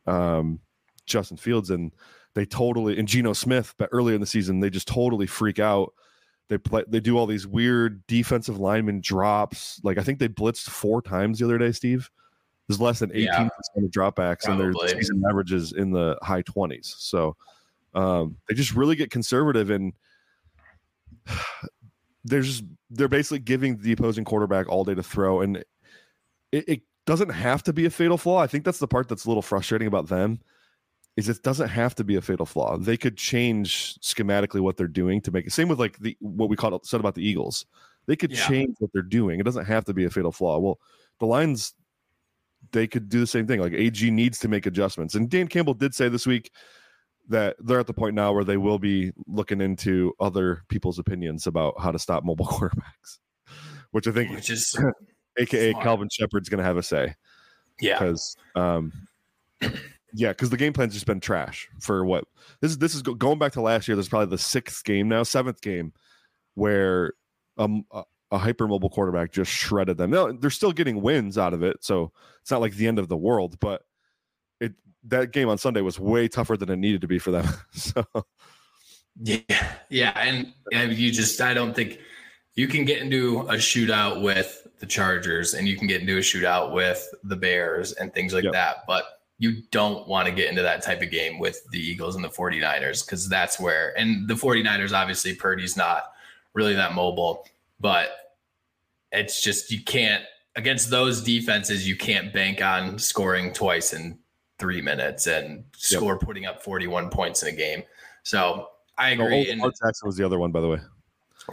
[0.06, 0.60] um,
[1.06, 1.94] Justin Fields, and
[2.36, 3.74] they totally and Geno Smith.
[3.78, 5.94] But earlier in the season, they just totally freak out.
[6.50, 6.84] They play.
[6.88, 9.80] They do all these weird defensive lineman drops.
[9.84, 11.72] Like I think they blitzed four times the other day.
[11.72, 12.10] Steve,
[12.68, 13.50] there's less than eighteen Yeah.
[13.50, 16.96] percent of dropbacks, and their season averages in the high twenties.
[16.98, 17.36] So
[17.94, 19.94] um, they just really get conservative, and
[22.26, 25.58] they're just they're basically giving the opposing quarterback all day to throw, and
[26.52, 28.40] it, it doesn't have to be a fatal flaw.
[28.40, 30.40] I think that's the part that's a little frustrating about them
[31.16, 32.78] is it doesn't have to be a fatal flaw.
[32.78, 35.52] They could change schematically what they're doing to make it.
[35.54, 37.66] Same with like the what we called said about the Eagles.
[38.08, 38.48] They could Yeah.
[38.48, 39.40] change what they're doing.
[39.40, 40.60] It doesn't have to be a fatal flaw.
[40.60, 40.80] Well,
[41.20, 41.74] the Lions
[42.72, 43.60] they could do the same thing.
[43.60, 45.16] Like AG needs to make adjustments.
[45.16, 46.52] And Dan Campbell did say this week
[47.30, 51.46] that they're at the point now where they will be looking into other people's opinions
[51.46, 53.20] about how to stop mobile quarterbacks,
[53.92, 54.76] which I think, Which is
[55.38, 55.84] aka smart.
[55.84, 57.16] Calvin Shepard's going to have a say
[57.80, 58.00] yeah.
[58.00, 58.92] because um
[60.14, 62.26] yeah because the game plan's just been trash for what
[62.62, 65.08] this is this is going back to last year this is probably the sixth game
[65.10, 65.94] now seventh game
[66.56, 67.14] where
[67.58, 71.64] um a, a hypermobile quarterback just shredded them now they're still getting wins out of
[71.64, 73.84] it so it's not like the end of the world but
[74.60, 74.74] it
[75.04, 78.04] that game on sunday was way tougher than it needed to be for them so
[79.22, 82.00] Yeah, yeah, and, and you just I don't think
[82.56, 86.22] you can get into a shootout with the Chargers and you can get into a
[86.22, 88.54] shootout with the Bears and things like Yep.
[88.54, 89.06] that, but
[89.40, 92.30] you don't want to get into that type of game with the Eagles and the
[92.30, 96.14] 49ers because that's where and the 49ers obviously Purdy's not
[96.54, 97.46] really that mobile,
[97.80, 98.10] but
[99.12, 100.24] it's just you can't
[100.56, 104.18] against those defenses you can't bank on scoring twice in
[104.60, 107.84] 3 minutes and score putting up 41 points in a game.
[108.22, 109.48] So I agree.
[109.50, 110.80] oh, and Jackson was the other one by the way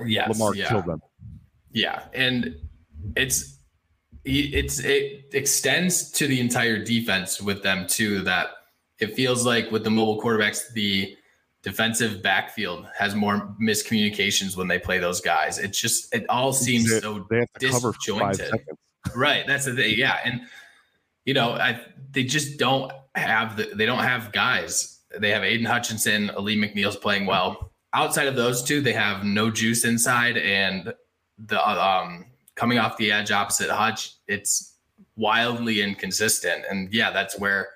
[0.04, 1.00] yes, lamar yeah, killed them
[1.72, 2.56] yeah, and
[3.16, 3.58] it's
[4.24, 8.20] it's it extends to the entire defense with them too.
[8.22, 8.48] That
[8.98, 11.16] it feels like with the mobile quarterbacks, the
[11.62, 15.58] defensive backfield has more miscommunications when they play those guys.
[15.58, 18.52] It just it all seems they, so they have to cover five disjointed.
[19.14, 19.46] right.
[19.46, 19.94] That's the thing.
[19.96, 20.42] Yeah, and
[21.24, 21.80] you know, I
[22.12, 24.98] they just don't have the they don't have guys.
[25.18, 27.72] They have Aidan Hutchinson, Ali McNeill's playing well.
[27.92, 30.94] Outside of those two, they have no juice inside, and
[31.38, 32.26] the um
[32.60, 34.74] coming off the edge opposite Hutch, it's
[35.16, 36.62] wildly inconsistent.
[36.70, 37.70] And yeah, that's where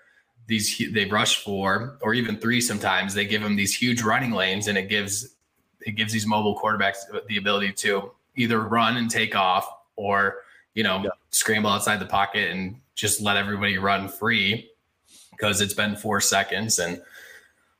[0.46, 3.14] these they rush for or even three sometimes.
[3.14, 5.36] They give them these huge running lanes, and it gives
[5.80, 9.66] it gives these mobile quarterbacks the ability to either run and take off
[9.96, 10.42] or
[10.74, 11.10] you know Yeah.
[11.30, 14.70] scramble outside the pocket and just let everybody run free
[15.30, 17.00] because it's been four seconds and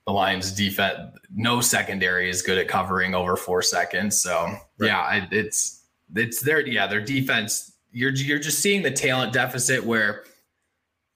[0.06, 0.98] the Lions defense
[1.34, 4.20] no secondary is good at covering over four seconds.
[4.22, 4.34] So
[4.78, 4.88] Right.
[4.88, 5.83] yeah, it's
[6.14, 7.72] it's their yeah their defense.
[7.92, 10.24] You're you're just seeing the talent deficit where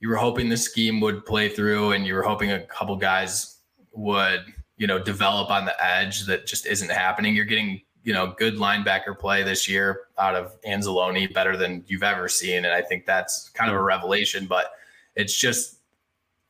[0.00, 3.58] you were hoping the scheme would play through and you were hoping a couple guys
[3.92, 4.44] would
[4.76, 7.34] you know develop on the edge that just isn't happening.
[7.34, 12.02] You're getting you know good linebacker play this year out of Anzalone better than you've
[12.02, 14.46] ever seen, and I think that's kind of a revelation.
[14.46, 14.72] But
[15.16, 15.78] it's just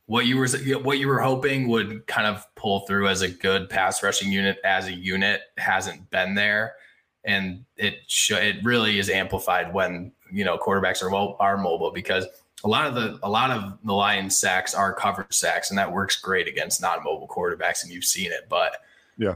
[0.06, 0.48] what you were
[0.82, 4.58] what you were hoping would kind of pull through as a good pass rushing unit
[4.64, 6.74] as a unit hasn't been there,
[7.28, 11.90] and it sh- it really is amplified when you know quarterbacks are mo- are mobile
[11.92, 12.26] because
[12.64, 15.92] a lot of the a lot of the Lions sacks are coverage sacks, and that
[15.92, 18.78] works great against non mobile quarterbacks, and you've seen it, but
[19.16, 19.34] Yeah.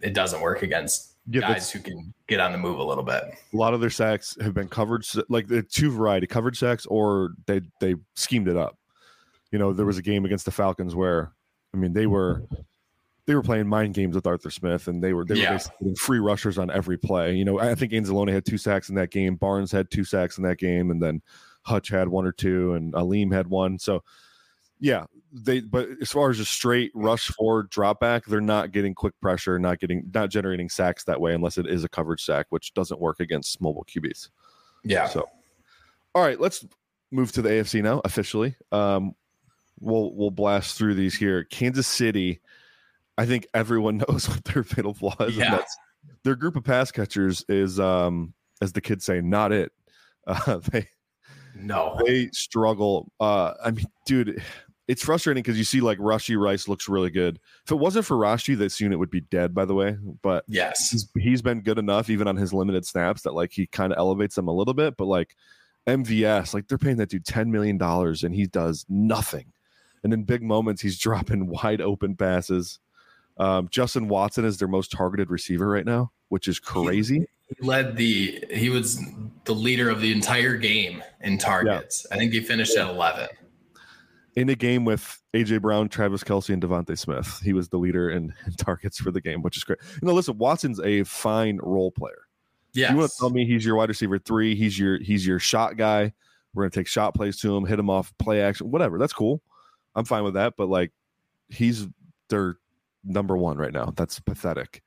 [0.00, 3.22] it doesn't work against Yeah, guys who can get on the move a little bit.
[3.52, 7.30] a lot of their sacks have been covered like the two variety covered sacks or
[7.46, 8.76] they they schemed it up
[9.50, 11.32] you know there was a game against the falcons where
[11.74, 12.42] i mean they were
[13.26, 15.50] they were playing mind games with arthur smith and they were they Yeah.
[15.50, 17.34] were basically free rushers on every play.
[17.34, 20.36] You know i think anzalone had two sacks in that game barnes had two sacks
[20.38, 21.22] in that game and then
[21.62, 23.78] hutch had one or two and alim had one.
[23.78, 24.02] So
[24.82, 28.94] yeah they but as far as a straight rush forward drop back they're not getting
[28.94, 32.46] quick pressure not getting not generating sacks that way unless it is a coverage sack
[32.48, 34.30] which doesn't work against mobile qbs
[34.82, 35.06] Yeah.
[35.06, 35.28] so
[36.14, 36.64] all right let's
[37.12, 38.56] move to the afc now officially.
[38.72, 39.14] Um
[39.78, 41.44] we'll we'll blast through these here.
[41.44, 42.40] Kansas city
[43.20, 45.62] i think everyone knows what their fatal flaw is and Yeah.
[46.24, 49.72] their group of pass catchers is um as the kids say not it
[50.26, 50.86] uh they
[51.54, 51.98] no.
[52.06, 53.10] they struggle.
[53.18, 54.40] Uh, I mean, dude,
[54.86, 57.40] it's frustrating because you see like Rashee Rice looks really good.
[57.64, 59.96] If it wasn't for Rashee, this unit would be dead, by the way.
[60.22, 63.66] But yes, he's, he's been good enough, even on his limited snaps, that like he
[63.66, 64.96] kind of elevates them a little bit.
[64.96, 65.34] But like
[65.88, 69.46] MVS, like they're paying that dude $10 million and he does nothing.
[70.04, 72.78] And in big moments, he's dropping wide open passes.
[73.40, 77.26] Um, Justin Watson is their most targeted receiver right now, which is crazy.
[77.48, 79.00] He, he led the, he was
[79.44, 82.06] the leader of the entire game in targets.
[82.08, 82.16] Yeah.
[82.16, 83.28] I think he finished at 11
[84.36, 87.40] in a game with AJ Brown, Travis Kelce, and DeVonta Smith.
[87.42, 89.78] He was the leader in, in, targets for the game, which is great.
[90.00, 92.26] You know, listen, Watson's a fine role player.
[92.72, 94.54] Yeah, you want to tell me he's your wide receiver three?
[94.54, 96.12] He's your he's your shot guy.
[96.54, 98.96] We're gonna take shot plays to him, hit him off play action, whatever.
[98.96, 99.42] That's cool.
[99.96, 100.54] I'm fine with that.
[100.56, 100.92] But like,
[101.48, 101.88] he's
[102.28, 102.58] their
[103.04, 103.92] number one right now.
[103.96, 104.82] That's pathetic.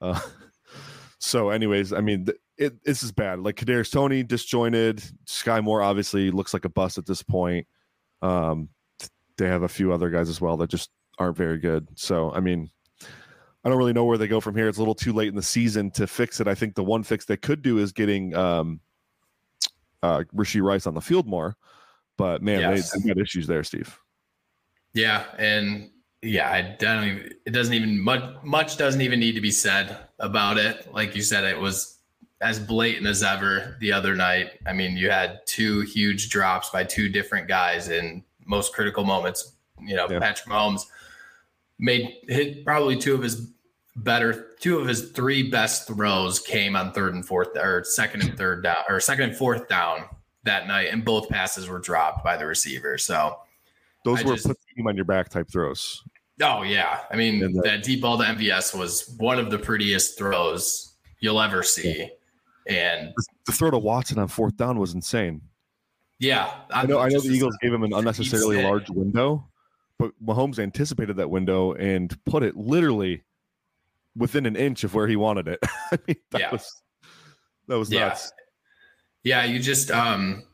[0.00, 0.18] Uh,
[1.18, 3.40] so, anyways, I mean, it, this is bad.
[3.40, 5.02] Like Kadarius Toney disjointed.
[5.26, 7.66] Sky Moore obviously looks like a bust at this point.
[8.20, 8.68] Um,
[9.38, 11.88] they have a few other guys as well that just aren't very good.
[11.94, 12.70] So, I mean,
[13.64, 14.68] I don't really know where they go from here.
[14.68, 16.48] It's a little too late in the season to fix it.
[16.48, 18.80] I think the one fix they could do is getting um,
[20.02, 21.56] uh, Rashee Rice on the field more.
[22.18, 22.90] But man, yes.
[22.90, 23.96] they, have got issues there, Steve.
[24.94, 25.90] Yeah, and
[26.22, 27.04] yeah, I don't.
[27.04, 28.22] Even, it doesn't even much.
[28.44, 30.92] Much doesn't even need to be said about it.
[30.94, 31.98] Like you said, it was
[32.40, 34.60] as blatant as ever the other night.
[34.66, 39.52] I mean, you had two huge drops by two different guys in most critical moments.
[39.80, 40.20] You know, yeah.
[40.20, 40.82] Patrick Mahomes
[41.78, 43.48] made hit probably two of his
[43.96, 48.38] better, two of his three best throws came on third and fourth, or second and
[48.38, 50.04] third down, or second and fourth down
[50.44, 52.98] that night, and both passes were dropped by the receiver.
[52.98, 53.38] So
[54.04, 56.02] those I were just, put team on your back type throws.
[56.40, 60.18] Oh yeah, I mean the, that deep ball to MVS was one of the prettiest
[60.18, 62.08] throws you'll ever see,
[62.66, 63.12] and
[63.46, 65.42] the throw to Watson on fourth down was insane.
[66.18, 66.98] Yeah, I, I know.
[66.98, 69.46] I know the Eagles gave him an unnecessarily large window,
[69.98, 73.22] but Mahomes anticipated that window and put it literally
[74.16, 75.60] within an inch of where he wanted it.
[75.92, 76.50] I mean, that yeah.
[76.50, 76.82] was
[77.68, 78.08] that was yeah.
[78.08, 78.32] nuts.
[79.24, 80.44] Yeah, you just um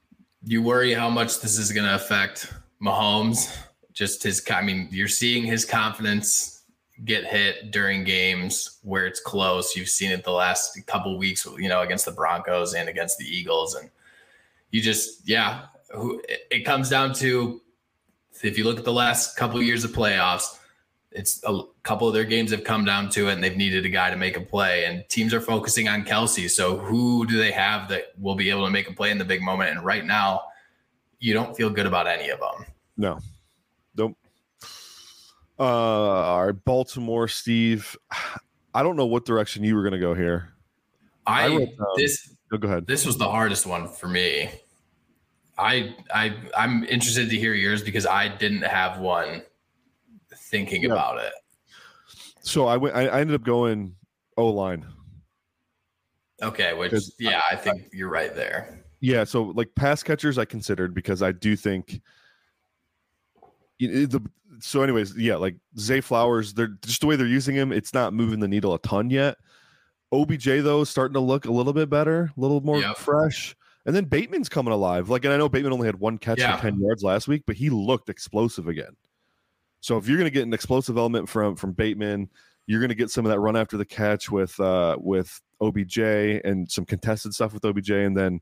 [0.44, 2.52] you worry how much this is going to affect
[2.82, 3.56] Mahomes.
[3.98, 6.62] Just his, I mean, you're seeing his confidence
[7.04, 9.74] get hit during games where it's close.
[9.74, 13.24] You've seen it the last couple weeks, you know, against the Broncos and against the
[13.24, 13.90] Eagles, and
[14.70, 15.62] you just yeah
[16.50, 17.60] it comes down to
[18.44, 20.58] if you look at the last couple of years of playoffs
[21.10, 23.88] it's a couple of their games have come down to it and they've needed a
[23.88, 24.84] guy to make a play.
[24.84, 26.50] And teams are focusing on Kelce.
[26.50, 29.24] so who do they have that will be able to make a play in the
[29.24, 29.70] big moment?
[29.70, 30.42] And right now
[31.18, 32.66] you don't feel good about any of them.
[32.98, 33.18] No
[35.58, 37.96] uh all right baltimore steve
[38.74, 40.52] i don't know what direction you were going to go here
[41.26, 42.86] i, I wrote, um, this Oh, go ahead.
[42.86, 44.50] This was the hardest one for me.
[45.58, 49.42] I I I'm interested to hear yours because I didn't have one
[50.34, 50.92] thinking yeah.
[50.92, 51.32] about it.
[52.40, 52.96] So I went.
[52.96, 53.94] I ended up going
[54.36, 54.86] O line.
[56.42, 58.84] Okay, which yeah, I, I think I, you're right there.
[59.00, 62.00] Yeah, so like pass catchers, I considered because I do think
[63.78, 64.22] the.
[64.60, 67.72] So, anyways, yeah, like Zay Flowers, they're just the way they're using him.
[67.72, 69.36] It's not moving the needle a ton yet.
[70.12, 72.96] OBJ though starting to look a little bit better, a little more yep.
[72.96, 73.54] fresh.
[73.86, 75.08] And then Bateman's coming alive.
[75.08, 76.56] Like, and I know Bateman only had one catch yeah.
[76.56, 78.96] for 10 yards last week, but he looked explosive again.
[79.80, 82.28] So if you're going to get an explosive element from from Bateman,
[82.66, 85.98] you're going to get some of that run after the catch with uh with OBJ
[85.98, 88.40] and some contested stuff with OBJ, and then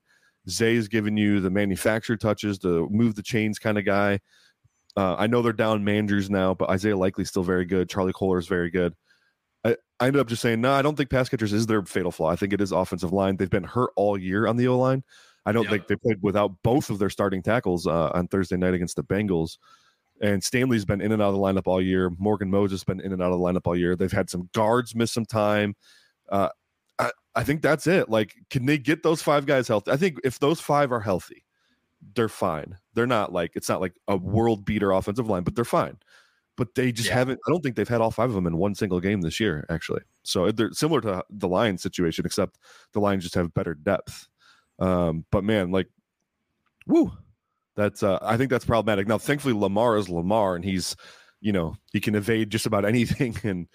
[0.48, 4.20] Zay's giving you the manufactured touches, the move the chains kind of guy.
[4.96, 7.88] Uh, I know they're down managers now, but Isaiah Likely still very good.
[7.88, 8.94] Charlie Kolar is very good.
[9.98, 12.28] I ended up just saying, no, I don't think pass catchers is their fatal flaw.
[12.28, 13.37] I think it is offensive line.
[13.37, 15.02] They've been hurt all year on the O line.
[15.46, 18.74] I don't think they played without both of their starting tackles uh, on Thursday night
[18.74, 19.59] against the Bengals.
[20.20, 22.11] And Stanley's been in and out of the lineup all year.
[22.18, 23.96] Morgan Moses been in and out of the lineup all year.
[23.96, 25.76] They've had some guards miss some time.
[26.28, 26.48] Uh,
[26.98, 28.09] I, I think that's it.
[28.09, 29.90] Like, can they get those five guys healthy?
[29.92, 31.44] I think if those five are healthy,
[32.14, 32.76] they're fine.
[32.96, 35.98] They're not like it's not like a world beater offensive line, but they're fine
[36.56, 37.14] but they just yeah.
[37.14, 37.40] haven't.
[37.46, 39.66] I don't think they've had all five of them in one single game this year,
[39.68, 40.02] actually.
[40.22, 42.59] So they're similar to the Lions situation, except
[42.92, 44.26] the Lions just have better depth.
[44.78, 45.88] Um, but man, like,
[46.86, 47.12] woo,
[47.76, 49.07] that's uh, I think that's problematic.
[49.07, 50.97] Now, thankfully, Lamar is Lamar, and he's,
[51.40, 53.68] you know, he can evade just about anything, and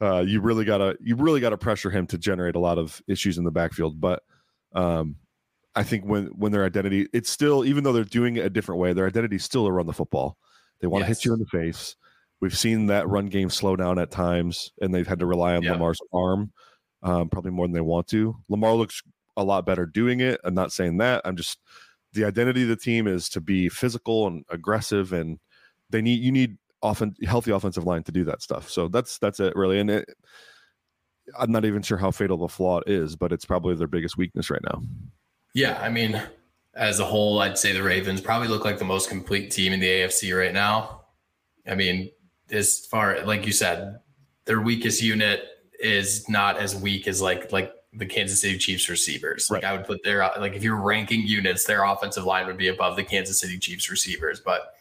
[0.00, 3.38] uh, you really gotta you really gotta pressure him to generate a lot of issues
[3.38, 3.98] in the backfield.
[3.98, 4.22] But
[4.74, 5.16] um,
[5.76, 8.80] I think when when their identity, it's still even though they're doing it a different
[8.80, 10.36] way, their identity is still to run the football.
[10.80, 11.96] They want to hit you in the face.
[12.40, 15.62] We've seen that run game slow down at times, and they've had to rely on
[15.62, 15.72] yeah.
[15.72, 16.52] Lamar's arm
[17.02, 18.36] um, probably more than they want to.
[18.48, 19.02] Lamar looks
[19.36, 20.40] a lot better doing it.
[20.44, 21.22] I'm not saying that.
[21.24, 21.58] I'm just
[22.12, 25.38] the identity of the team is to be physical and aggressive and
[25.90, 28.70] they need you need often healthy offensive line to do that stuff.
[28.70, 29.78] So that's that's it really.
[29.78, 30.08] And it,
[31.38, 34.50] I'm not even sure how fatal the flaw is, but it's probably their biggest weakness
[34.50, 34.82] right now.
[35.56, 36.22] Yeah, I mean,
[36.74, 39.80] as a whole, I'd say the Ravens probably look like the most complete team in
[39.80, 41.06] the AFC right now.
[41.66, 42.10] I mean,
[42.50, 43.98] as far like you said,
[44.44, 45.46] their weakest unit
[45.80, 49.50] is not as weak as like like the Kansas City Chiefs receivers.
[49.50, 49.72] Like right.
[49.72, 52.94] I would put their like if you're ranking units, their offensive line would be above
[52.94, 54.40] the Kansas City Chiefs receivers.
[54.40, 54.74] But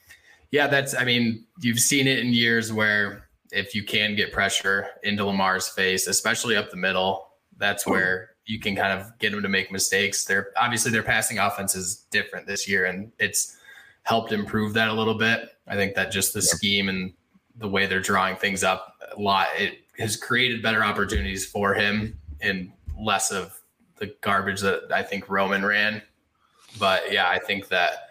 [0.52, 4.90] yeah, that's I mean, you've seen it in years where if you can get pressure
[5.04, 7.92] into Lamar's face, especially up the middle, that's oh.
[7.92, 10.26] where you can kind of get them to make mistakes.
[10.26, 13.58] They're obviously their passing offense is different this year, and it's
[14.04, 15.58] helped improve that a little bit.
[15.68, 16.56] I think that just the yeah.
[16.56, 17.14] scheme and
[17.58, 22.20] the way they're drawing things up a lot, it has created better opportunities for him
[22.41, 23.60] and less of
[23.98, 26.02] the garbage that I think Roman ran.
[26.78, 28.10] But yeah, I think that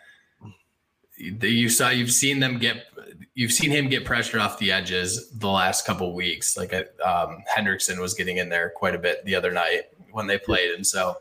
[1.16, 2.86] you saw you've seen them get
[3.34, 6.56] you've seen him get pressure off the edges the last couple weeks.
[6.56, 6.72] Like
[7.04, 9.82] um, Hendrickson was getting in there quite a bit the other night
[10.14, 11.16] when they played, and so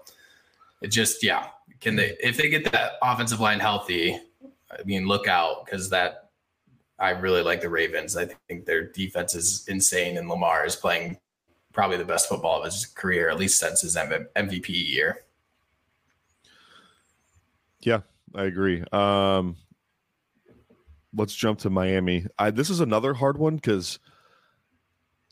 [0.82, 1.48] it just yeah.
[1.82, 4.20] Can they if they get that offensive line healthy?
[4.72, 6.30] I mean, look out because that
[7.00, 8.16] I really like the Ravens.
[8.16, 11.18] I think their defense is insane, and Lamar is playing
[11.74, 15.24] probably the best football of his career, at least since his MVP year.
[17.82, 18.02] Yeah,
[18.34, 18.84] I agree.
[18.92, 19.58] Um,
[21.16, 22.26] let's jump to Miami.
[22.40, 24.00] I, this is another hard one because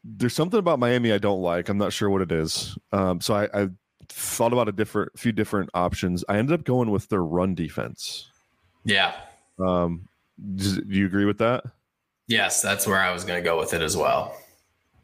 [0.03, 1.69] there's something about Miami I don't like.
[1.69, 2.77] I'm not sure what it is.
[2.91, 3.69] Um, so I, I
[4.09, 6.23] thought about a different, few different options.
[6.27, 8.29] I ended up going with their run defense.
[8.83, 9.15] Yeah.
[9.59, 10.07] Um,
[10.55, 11.63] do you agree with that?
[12.27, 14.35] Yes, that's where I was going to go with it as well.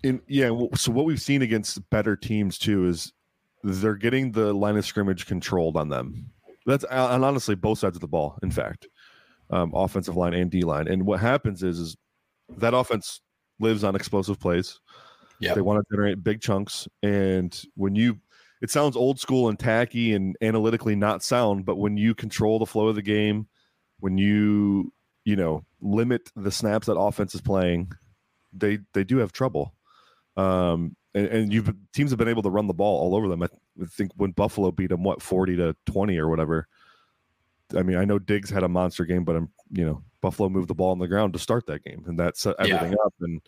[0.03, 3.11] In yeah, so what we've seen against better teams too is
[3.63, 6.31] they're getting the line of scrimmage controlled on them.
[6.65, 8.37] That's and honestly both sides of the ball.
[8.43, 8.87] In fact,
[9.49, 10.87] um, offensive line and D line.
[10.87, 11.97] And what happens is, is
[12.57, 13.21] that offense
[13.59, 14.79] lives on explosive plays.
[15.39, 18.19] Yeah, they want to generate big chunks, and when you,
[18.61, 22.65] it sounds old school and tacky and analytically not sound, but when you control the
[22.65, 23.47] flow of the game,
[23.99, 24.91] when you
[25.25, 27.91] you know limit the snaps that offense is playing,
[28.53, 29.73] they they do have trouble.
[30.35, 33.43] Um, and, and you've teams have been able to run the ball all over them.
[33.43, 33.47] I
[33.89, 36.67] think when Buffalo beat them, what forty to twenty or whatever,
[37.75, 40.69] I mean, I know Diggs had a monster game, but I'm you know Buffalo moved
[40.69, 43.05] the ball on the ground to start that game, and that set everything yeah.
[43.05, 43.13] up.
[43.19, 43.41] And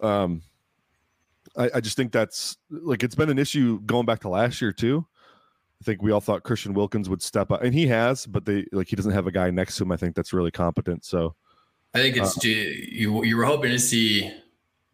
[0.00, 0.42] um,
[1.58, 4.72] I, I just think that's like it's been an issue going back to last year
[4.72, 5.04] too.
[5.80, 8.66] I think we all thought Christian Wilkins would step up, and he has, but they
[8.72, 9.92] like he doesn't have a guy next to him.
[9.92, 11.04] I think that's really competent.
[11.04, 11.34] So
[11.94, 13.24] I think it's uh, you.
[13.24, 14.32] You were hoping to see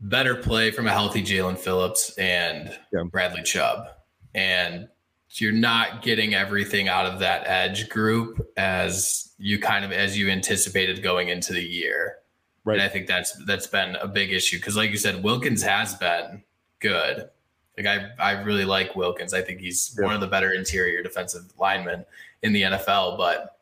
[0.00, 3.02] better play from a healthy Jaelan Phillips and yeah.
[3.10, 3.86] Bradley Chubb,
[4.34, 4.88] and
[5.30, 10.28] you're not getting everything out of that edge group as you kind of as you
[10.28, 12.16] anticipated going into the year.
[12.64, 12.74] Right.
[12.74, 15.94] And I think that's that's been a big issue because, like you said, Wilkins has
[15.94, 16.42] been
[16.84, 17.30] good.
[17.76, 19.34] Like I, I really like Wilkins.
[19.34, 20.04] I think he's yeah.
[20.04, 22.04] one of the better interior defensive linemen
[22.42, 23.16] in the NFL.
[23.16, 23.58] But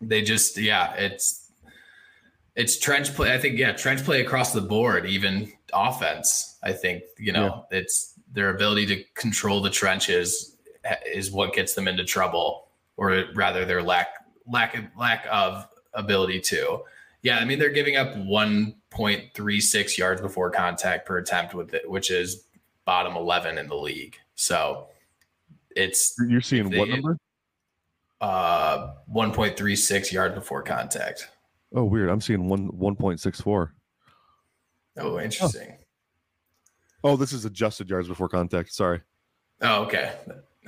[0.00, 1.50] they just, yeah, it's
[2.54, 3.34] it's trench play.
[3.34, 6.56] I think, yeah, trench play across the board, even offense.
[6.62, 7.78] I think you know yeah.
[7.78, 10.56] it's their ability to control the trenches
[11.04, 14.08] is what gets them into trouble, or rather their lack
[14.50, 16.80] lack of lack of ability to.
[17.22, 22.10] Yeah, I mean they're giving up 1.36 yards before contact per attempt with it, which
[22.10, 22.44] is
[22.84, 24.16] bottom 11 in the league.
[24.34, 24.88] So
[25.74, 27.18] it's you're seeing they, what number?
[28.20, 31.28] Uh, 1.36 yards before contact.
[31.74, 32.08] Oh, weird.
[32.08, 33.70] I'm seeing one 1.64.
[34.98, 35.76] Oh, interesting.
[37.04, 37.10] Oh.
[37.10, 38.72] oh, this is adjusted yards before contact.
[38.72, 39.00] Sorry.
[39.60, 40.12] Oh, okay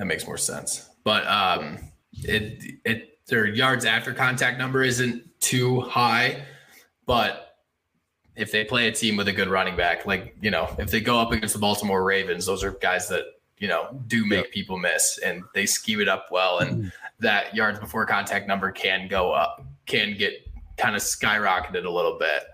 [0.00, 0.88] that makes more sense.
[1.04, 1.78] But um,
[2.12, 6.44] it it their yards after contact number isn't too high,
[7.06, 7.56] but
[8.36, 11.00] if they play a team with a good running back, like you know, if they
[11.00, 13.24] go up against the Baltimore Ravens, those are guys that
[13.58, 14.52] you know do make yep.
[14.52, 16.88] people miss, and they scheme it up well, and mm-hmm.
[17.20, 20.34] that yards before contact number can go up, can get
[20.76, 22.44] kind of skyrocketed a little bit,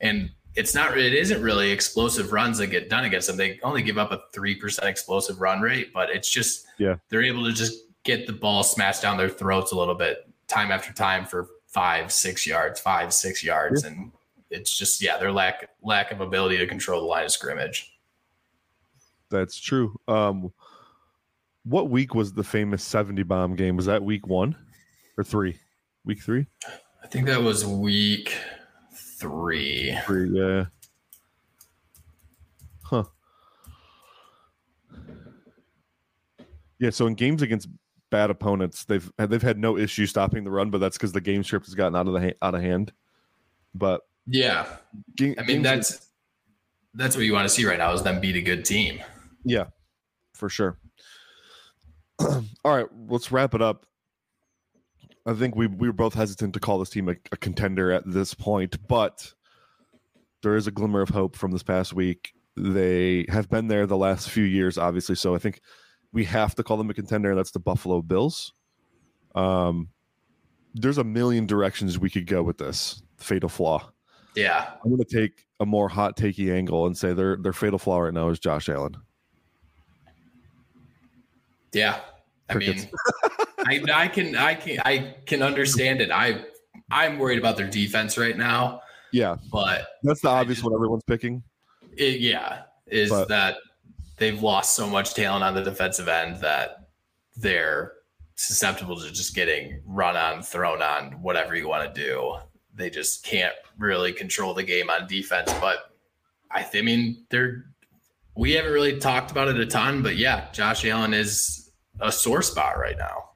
[0.00, 3.36] and it's not it isn't really explosive runs that get done against them.
[3.36, 7.22] They only give up a three percent explosive run rate, but it's just yeah they're
[7.22, 10.92] able to just get the ball smashed down their throats a little bit time after
[10.92, 13.90] time for five six yards, five six yards, yeah.
[13.90, 14.12] and
[14.50, 17.98] it's just yeah their lack lack of ability to control the line of scrimmage.
[19.28, 19.98] That's true.
[20.06, 20.52] Um,
[21.64, 23.76] what week was the famous seventy bomb game?
[23.76, 24.56] Was that week one
[25.18, 25.58] or three?
[26.04, 26.46] Week three?
[27.02, 28.32] I think that was week
[28.94, 29.98] three.
[30.06, 30.66] Three, yeah.
[32.82, 33.04] Huh.
[36.78, 37.68] Yeah, so in games against
[38.10, 41.42] bad opponents, they've they've had no issue stopping the run, but that's because the game
[41.44, 42.92] script has gotten out of the out of hand.
[43.74, 44.66] But Yeah.
[45.16, 46.06] ga- I mean, that's
[46.94, 49.00] that's what you want to see right now is them beat a good team.
[49.44, 49.64] yeah,
[50.34, 50.78] for sure.
[52.20, 53.86] All right, let's wrap it up.
[55.26, 58.04] I think we we were both hesitant to call this team a, a contender at
[58.06, 59.32] this point, but
[60.42, 62.32] there is a glimmer of hope from this past week.
[62.56, 65.16] They have been there the last few years, obviously.
[65.16, 65.60] So I think
[66.12, 67.30] we have to call them a contender.
[67.30, 68.52] and That's the Buffalo Bills.
[69.34, 69.88] Um,
[70.74, 73.90] there's a million directions we could go with this fatal flaw.
[74.34, 74.70] Yeah.
[74.84, 77.98] I'm going to take a more hot takey angle and say their their fatal flaw
[78.00, 78.96] right now is Josh Allen.
[81.72, 82.00] Yeah.
[82.48, 82.84] I Crickets.
[82.84, 86.10] mean, I, I can I can I can understand it.
[86.10, 86.44] I
[86.90, 88.80] I'm worried about their defense right now,
[89.12, 91.42] Yeah, but that's the obvious just- one everyone's picking.
[91.96, 93.56] it, yeah, is But- that
[94.16, 96.88] they've lost so much talent on the defensive end that
[97.36, 97.92] they're
[98.34, 102.36] susceptible to just getting run on, thrown on, whatever you want to do.
[102.74, 105.52] They just can't really control the game on defense.
[105.60, 105.78] But
[106.50, 107.64] I, th- I mean, they're
[108.36, 112.42] we haven't really talked about it a ton, but yeah, Josh Allen is a sore
[112.42, 113.30] spot right now,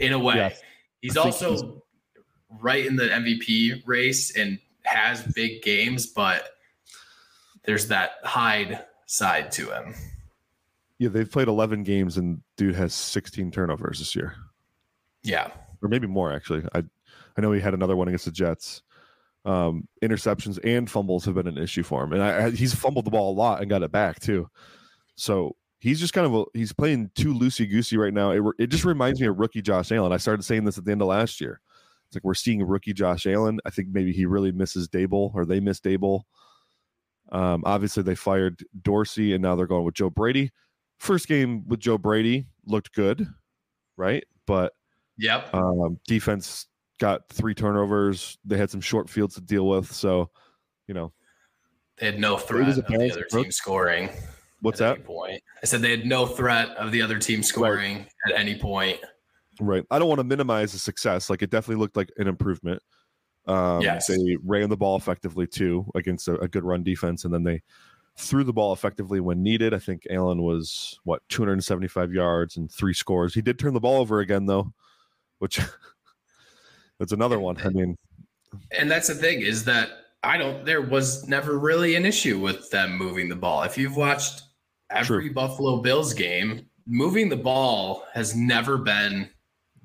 [0.00, 0.34] in a way.
[0.36, 0.60] Yes.
[1.00, 1.62] He's also he's-
[2.60, 6.48] right in the MVP race and has big games, but
[7.64, 9.94] there's that hide side to him.
[11.02, 14.36] Yeah, they've played 11 games and dude has 16 turnovers this year,
[15.24, 15.50] Yeah.
[15.82, 16.64] or maybe more actually.
[16.74, 16.84] I
[17.36, 18.82] I know he had another one against the Jets.
[19.44, 23.04] Um, interceptions and fumbles have been an issue for him, and I, I, he's fumbled
[23.06, 24.48] the ball a lot and got it back too.
[25.16, 28.30] So he's just kind of a, he's playing too loosey goosey right now.
[28.30, 30.12] It, it just reminds me of rookie Josh Allen.
[30.12, 31.60] I started saying this at the end of last year.
[32.06, 33.58] It's like we're seeing rookie Josh Allen.
[33.64, 36.22] I think maybe he really misses Daboll or they miss Daboll.
[37.32, 40.52] Um, obviously, they fired Dorsey and now they're going with Joe Brady.
[41.02, 43.26] First game with Joe Brady looked good,
[43.96, 44.22] right?
[44.46, 44.72] But
[45.18, 45.52] Yep.
[45.52, 46.68] um, defense
[47.00, 48.38] got three turnovers.
[48.44, 49.90] They had some short fields to deal with.
[49.90, 50.30] So,
[50.86, 51.12] you know,
[51.98, 53.42] They had no threat of the other approach.
[53.42, 54.10] team scoring.
[54.60, 54.94] what's at that?
[54.98, 55.42] any point.
[55.60, 59.00] I said they had no threat of the other team scoring at any point.
[59.60, 59.84] Right.
[59.90, 61.28] I don't want to minimize the success.
[61.28, 62.80] Like it definitely looked like an improvement.
[63.48, 64.06] Um, Yes.
[64.06, 67.60] They ran the ball effectively too against a, a good run defense, and then they
[68.16, 69.74] threw the ball effectively when needed.
[69.74, 73.34] I think Allen was what 275 yards and three scores.
[73.34, 74.72] He did turn the ball over again though,
[75.38, 75.60] which
[76.98, 77.56] that's another one.
[77.64, 77.96] I mean,
[78.76, 79.90] And that's the thing is that
[80.22, 80.64] I don't.
[80.64, 83.62] There was never really an issue with them moving the ball.
[83.62, 84.42] If you've watched
[84.90, 89.28] every Buffalo Bills game, moving the ball has never been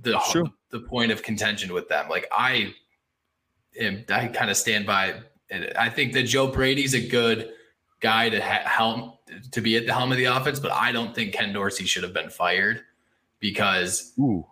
[0.01, 0.45] the Sure.
[0.69, 2.07] the point of contention with them.
[2.09, 2.73] Like I
[3.80, 5.21] am, I kind of stand by.
[5.78, 7.53] I think that Joe Brady's a good
[7.99, 9.13] guy to ha- helm
[9.51, 12.03] to be at the helm of the offense, but I don't think Ken Dorsey should
[12.03, 12.81] have been fired
[13.39, 14.45] because ooh,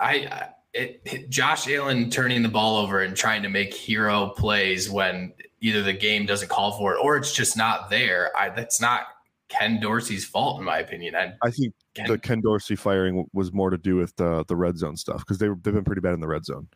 [0.00, 4.28] I, I it, it- Josh Allen turning the ball over and trying to make hero
[4.36, 8.30] plays when either the game doesn't call for it or it's just not there.
[8.36, 9.02] I that's not
[9.48, 11.14] Ken Dorsey's fault in my opinion.
[11.16, 14.56] I, I think Ken, the Ken Dorsey firing was more to do with the the
[14.56, 16.68] red zone stuff because they they've been pretty bad in the red zone.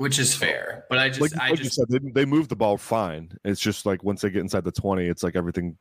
[0.00, 2.48] Which is fair, but I just like, I like you just said, they, they move
[2.48, 3.36] the ball fine.
[3.44, 5.76] It's just like once they get inside the 20, it's like everything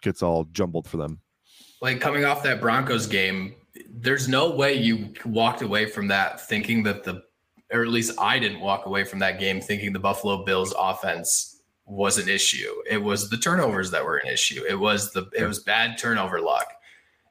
[0.00, 1.20] gets all jumbled for them.
[1.82, 3.56] like coming off that Broncos game,
[3.90, 7.24] there's no way you walked away from that thinking that the,
[7.70, 11.60] or at least I didn't walk away from that game thinking the Buffalo Bills offense
[11.84, 12.72] was an issue.
[12.88, 14.64] It was the turnovers that were an issue.
[14.66, 16.72] It was the, it was bad turnover luck.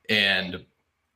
[0.08, 0.64] And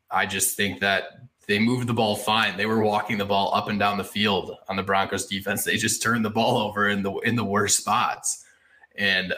[0.10, 1.04] I just think that
[1.48, 2.56] they moved the ball fine.
[2.58, 5.64] They were walking the ball up and down the field on the Broncos defense.
[5.64, 8.46] They just turned the ball over in the, in the worst spots.
[8.96, 9.34] And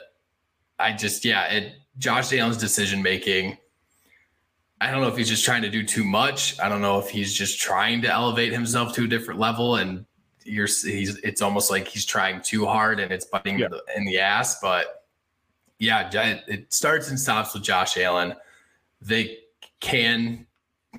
[0.79, 3.57] I just, yeah, it, Josh Allen's decision making,
[4.81, 6.59] I don't know if he's just trying to do too much.
[6.59, 10.05] I don't know if he's just trying to elevate himself to a different level, and
[10.43, 13.69] you're he's it's almost like he's trying too hard and it's biting Yeah.
[13.69, 14.59] the, in the ass.
[14.59, 15.05] But
[15.79, 16.09] yeah,
[16.47, 18.33] it starts and stops with Josh Allen.
[19.01, 19.37] They
[19.79, 20.47] can,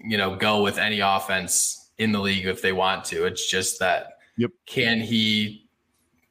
[0.04, 3.24] you know, go with any offense in the league if they want to.
[3.24, 4.50] It's just that Yep.
[4.66, 5.68] can he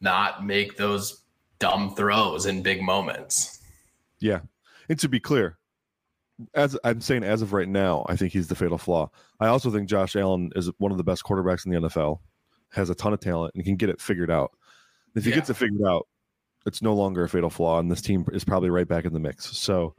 [0.01, 1.23] not make those
[1.59, 3.59] dumb throws in big moments?
[4.19, 4.41] Yeah.
[4.89, 5.57] And to be clear,
[6.53, 9.09] as I'm saying, as of right now, I think he's the fatal flaw.
[9.39, 12.19] I also think Josh Allen is one of the best quarterbacks in the NFL,
[12.71, 14.51] has a ton of talent, and can get it figured out.
[15.15, 15.37] If he Yeah.
[15.37, 16.07] gets it figured out,
[16.65, 19.19] it's no longer a fatal flaw, and this team is probably right back in the
[19.19, 19.55] mix.
[19.57, 19.95] So,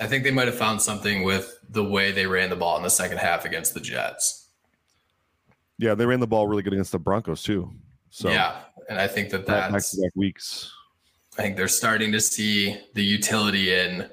[0.00, 2.82] I think they might have found something with the way they ran the ball in
[2.82, 4.48] the second half against the Jets.
[5.78, 7.72] yeah, they ran the ball really good against the Broncos too.
[8.10, 10.72] So, yeah, and I think that that's back weeks.
[11.38, 14.08] I think they're starting to see the utility in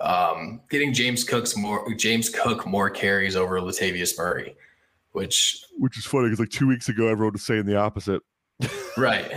[0.00, 4.56] um, getting James Cook's more James Cook more carries over Latavius Murray,
[5.12, 8.22] which Which is funny because like two weeks ago, everyone was saying the opposite.
[8.96, 9.30] right.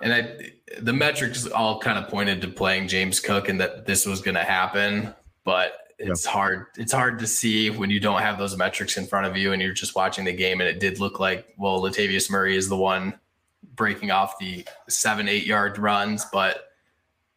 [0.00, 4.06] And I, the metrics all kind of pointed to playing James Cook and that this
[4.06, 5.12] was going to happen,
[5.48, 6.30] but it's yeah.
[6.30, 6.66] hard.
[6.76, 9.62] It's hard to see when you don't have those metrics in front of you and
[9.62, 10.60] you're just watching the game.
[10.60, 13.18] And it did look like, well, Latavius Murray is the one
[13.74, 16.68] breaking off the seven, eight yard runs, but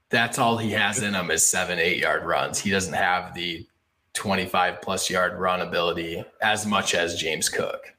[0.09, 2.59] that's all he has in him is seven, eight yard runs.
[2.59, 3.65] He doesn't have the
[4.11, 7.95] 25 plus yard run ability as much as James Cook.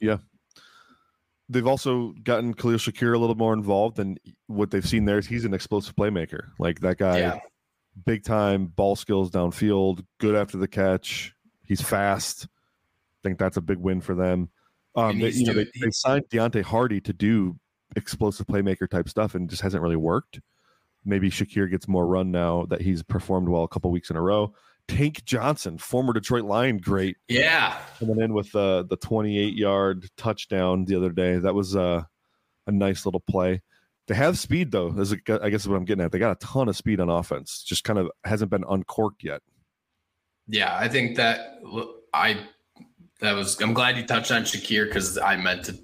[0.00, 0.16] Yeah.
[1.50, 5.26] They've also gotten Khalil Shakir a little more involved, and what they've seen there is
[5.26, 6.46] he's an explosive playmaker.
[6.58, 7.40] Like that guy, yeah.
[8.04, 11.34] Big time ball skills downfield, good after the catch.
[11.66, 12.46] He's fast.
[12.46, 14.48] I think that's a big win for them.
[14.94, 17.58] Um, they, you know, they, they signed Deonte Harty to do
[17.96, 20.40] explosive playmaker type stuff, and just hasn't really worked.
[21.04, 24.22] Maybe Shakir gets more run now that he's performed well a couple weeks in a
[24.22, 24.54] row.
[24.88, 27.16] Tank Johnson, former Detroit Lion great.
[27.28, 27.78] Yeah.
[27.98, 31.36] Coming in with uh, the 28 yard touchdown the other day.
[31.36, 32.02] That was uh,
[32.66, 33.62] a nice little play.
[34.12, 34.94] They have speed, though.
[34.98, 36.12] As I guess is what I'm getting at.
[36.12, 37.62] They got a ton of speed on offense.
[37.62, 39.40] Just kind of hasn't been uncorked yet.
[40.46, 41.60] Yeah, I think that
[42.12, 42.40] I
[43.20, 43.58] that was.
[43.62, 45.78] I'm glad you touched on Shakir because I meant to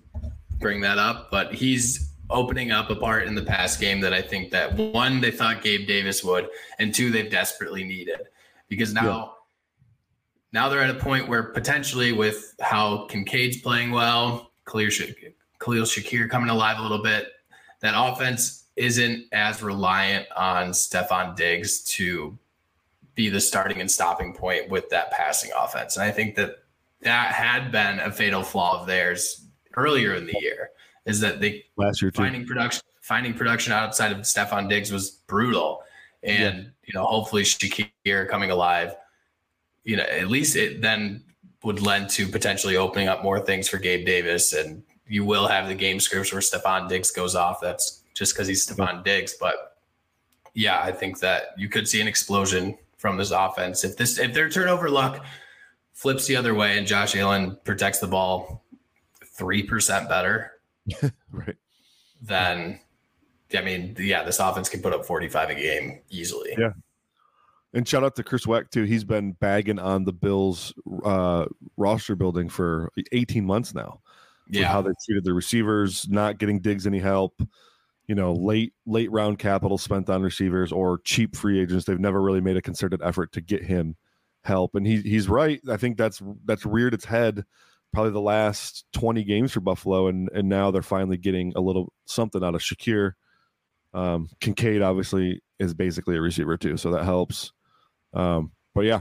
[0.59, 4.21] bring that up, but he's opening up a part in the pass game that I
[4.21, 8.21] think that one they thought Gabe Davis would, and two they've desperately needed
[8.69, 9.05] because now
[10.53, 10.61] yeah.
[10.61, 14.91] now they're at a point where potentially with how Kincaid's playing well, Khalil,
[15.61, 17.29] Khalil Shakir coming alive a little bit,
[17.81, 22.39] that offense isn't as reliant on Stefon Diggs to
[23.15, 25.97] be the starting and stopping point with that passing offense.
[25.97, 26.63] And I think that
[27.03, 29.45] that had been a fatal flaw of theirs
[29.77, 30.71] earlier in the year
[31.07, 32.49] is that they last year finding too.
[32.49, 35.83] production finding production outside of Stefon Diggs was brutal.
[36.23, 36.71] And yeah.
[36.85, 38.95] you know, hopefully Shakir coming alive,
[39.85, 41.25] you know, at least it then
[41.65, 44.53] would lend to potentially opening up more things for Gabe Davis.
[44.53, 47.61] And you will have the game scripts where Stefon Diggs goes off.
[47.61, 49.35] That's just because he's Stefon Diggs.
[49.41, 49.77] But
[50.55, 54.35] yeah, I think that you could see an explosion from this offense if this if
[54.35, 55.25] their turnover luck
[55.93, 58.65] flips the other way and Josh Allen protects the ball
[59.25, 60.53] three percent better.
[61.31, 61.57] right.
[62.21, 62.81] Then
[63.57, 66.55] I mean, yeah, this offense can put up 45 a game easily.
[66.59, 66.73] Yeah.
[67.75, 68.85] And shout out to Chris Wecht too.
[68.85, 70.73] He's been bagging on the Bills
[71.05, 71.47] uh,
[71.77, 74.01] roster building for 18 months now.
[74.51, 77.41] Yeah, how they treated the receivers, not getting Diggs any help.
[78.07, 81.85] You know, late late round capital spent on receivers or cheap free agents.
[81.85, 83.97] They've never really made a concerted effort to get him
[84.45, 84.75] help.
[84.75, 85.61] And he he's right.
[85.69, 87.45] I think that's that's reared its head
[87.93, 91.93] probably the last 20 games for Buffalo, and and now they're finally getting a little
[92.07, 93.13] something out of Shakir
[93.95, 97.53] um, Kincaid obviously is basically a receiver too, so that helps.
[98.15, 99.01] Um, but yeah,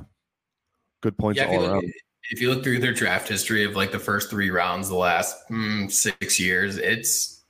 [1.01, 1.91] good points yeah, all around.
[2.29, 5.35] If you look through their draft history of like the first three rounds, the last
[5.49, 7.43] mm, six years, it's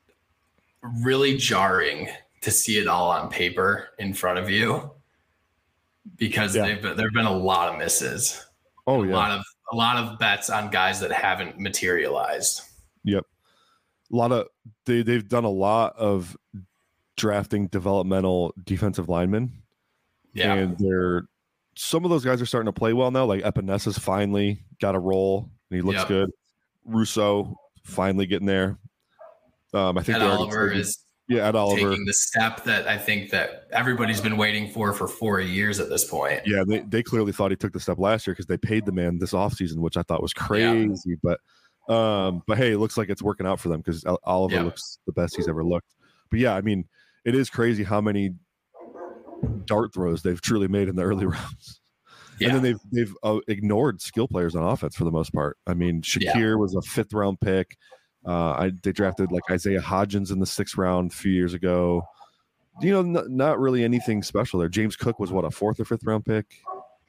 [1.01, 2.09] really jarring
[2.41, 4.91] to see it all on paper in front of you
[6.17, 6.65] because yeah.
[6.65, 8.45] they've there've been a lot of misses.
[8.85, 12.61] Oh yeah, a lot of a lot of bets on guys that haven't materialized.
[13.03, 13.25] Yep,
[14.11, 14.47] a lot of
[14.85, 16.37] they they've done a lot of
[17.17, 19.51] drafting developmental defensive linemen.
[20.33, 20.53] Yeah.
[20.53, 21.23] And they're
[21.77, 23.25] some of those guys are starting to play well now.
[23.25, 26.07] Like Epenesa's finally got a role and he looks yep.
[26.07, 26.31] good.
[26.85, 28.77] Rousseau finally getting there.
[29.73, 33.31] Um, I think Ed Oliver is yeah, Ed Oliver taking the step that I think
[33.31, 36.41] that everybody's been waiting for for four years at this point.
[36.45, 38.93] Yeah, they, they clearly thought he took the step last year because they paid the
[38.93, 40.95] man this offseason, which I thought was crazy.
[41.05, 41.15] Yeah.
[41.21, 44.63] But um, but hey, it looks like it's working out for them because Oliver yeah.
[44.63, 45.95] looks the best he's ever looked.
[46.29, 46.85] But yeah, I mean,
[47.25, 48.31] it is crazy how many
[49.65, 51.81] dart throws they've truly made in the early rounds.
[52.39, 52.49] Yeah.
[52.49, 55.57] And then they've they've uh, ignored skill players on offense for the most part.
[55.65, 56.55] I mean, Shakir yeah.
[56.55, 57.77] was a fifth round pick.
[58.25, 62.03] Uh, I, they drafted like Isaiah Hodgins in the sixth round a few years ago.
[62.81, 64.69] You know, n- not really anything special there.
[64.69, 66.45] James Cook was what a fourth or fifth round pick.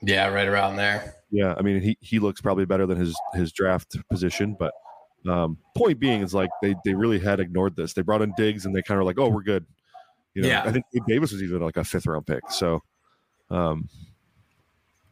[0.00, 1.14] Yeah, right around there.
[1.30, 4.72] Yeah, I mean, he he looks probably better than his his draft position, but
[5.28, 7.92] um, point being is like they they really had ignored this.
[7.92, 9.66] They brought in Diggs and they kind of like, oh, we're good.
[10.38, 10.62] You know, yeah.
[10.64, 12.48] I think Davis was even like a fifth round pick.
[12.48, 12.80] So,
[13.50, 13.88] um,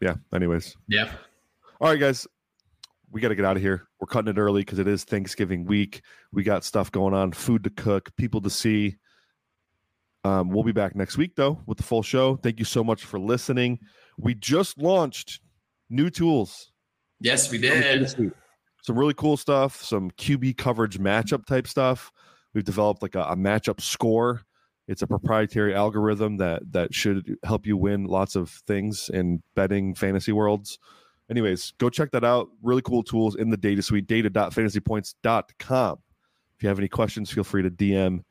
[0.01, 0.14] yeah.
[0.33, 0.77] Anyways.
[0.87, 1.11] Yeah.
[1.81, 2.29] All right, guys.
[3.11, 3.89] We got to get out of here.
[3.99, 6.03] We're cutting it early because it is Thanksgiving week.
[6.33, 8.99] We got stuff going on, food to cook, people to see.
[10.22, 12.37] Um, we'll be back next week though with the full show.
[12.37, 13.81] Thank you so much for listening.
[14.16, 15.41] We just launched
[15.91, 16.70] new tools.
[17.18, 18.33] Yes, we did.
[18.83, 19.83] Some really cool stuff.
[19.83, 22.12] Some QB coverage matchup type stuff.
[22.55, 24.45] We've developed like a, a matchup score
[24.89, 29.95] it's a proprietary algorithm that that should help you win lots of things in betting
[29.95, 30.78] fantasy worlds.
[31.28, 32.49] Anyways, go check that out.
[32.62, 35.99] Really cool tools in the data suite, data.fantasypoints.com.
[36.57, 38.22] If you have any questions, feel free to DM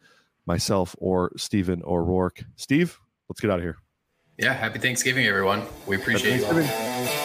[0.45, 2.43] myself or Steven or Rourke.
[2.55, 2.99] Steve,
[3.29, 3.77] let's get out of here.
[4.37, 5.63] Yeah, happy Thanksgiving, everyone.
[5.85, 7.24] We appreciate you.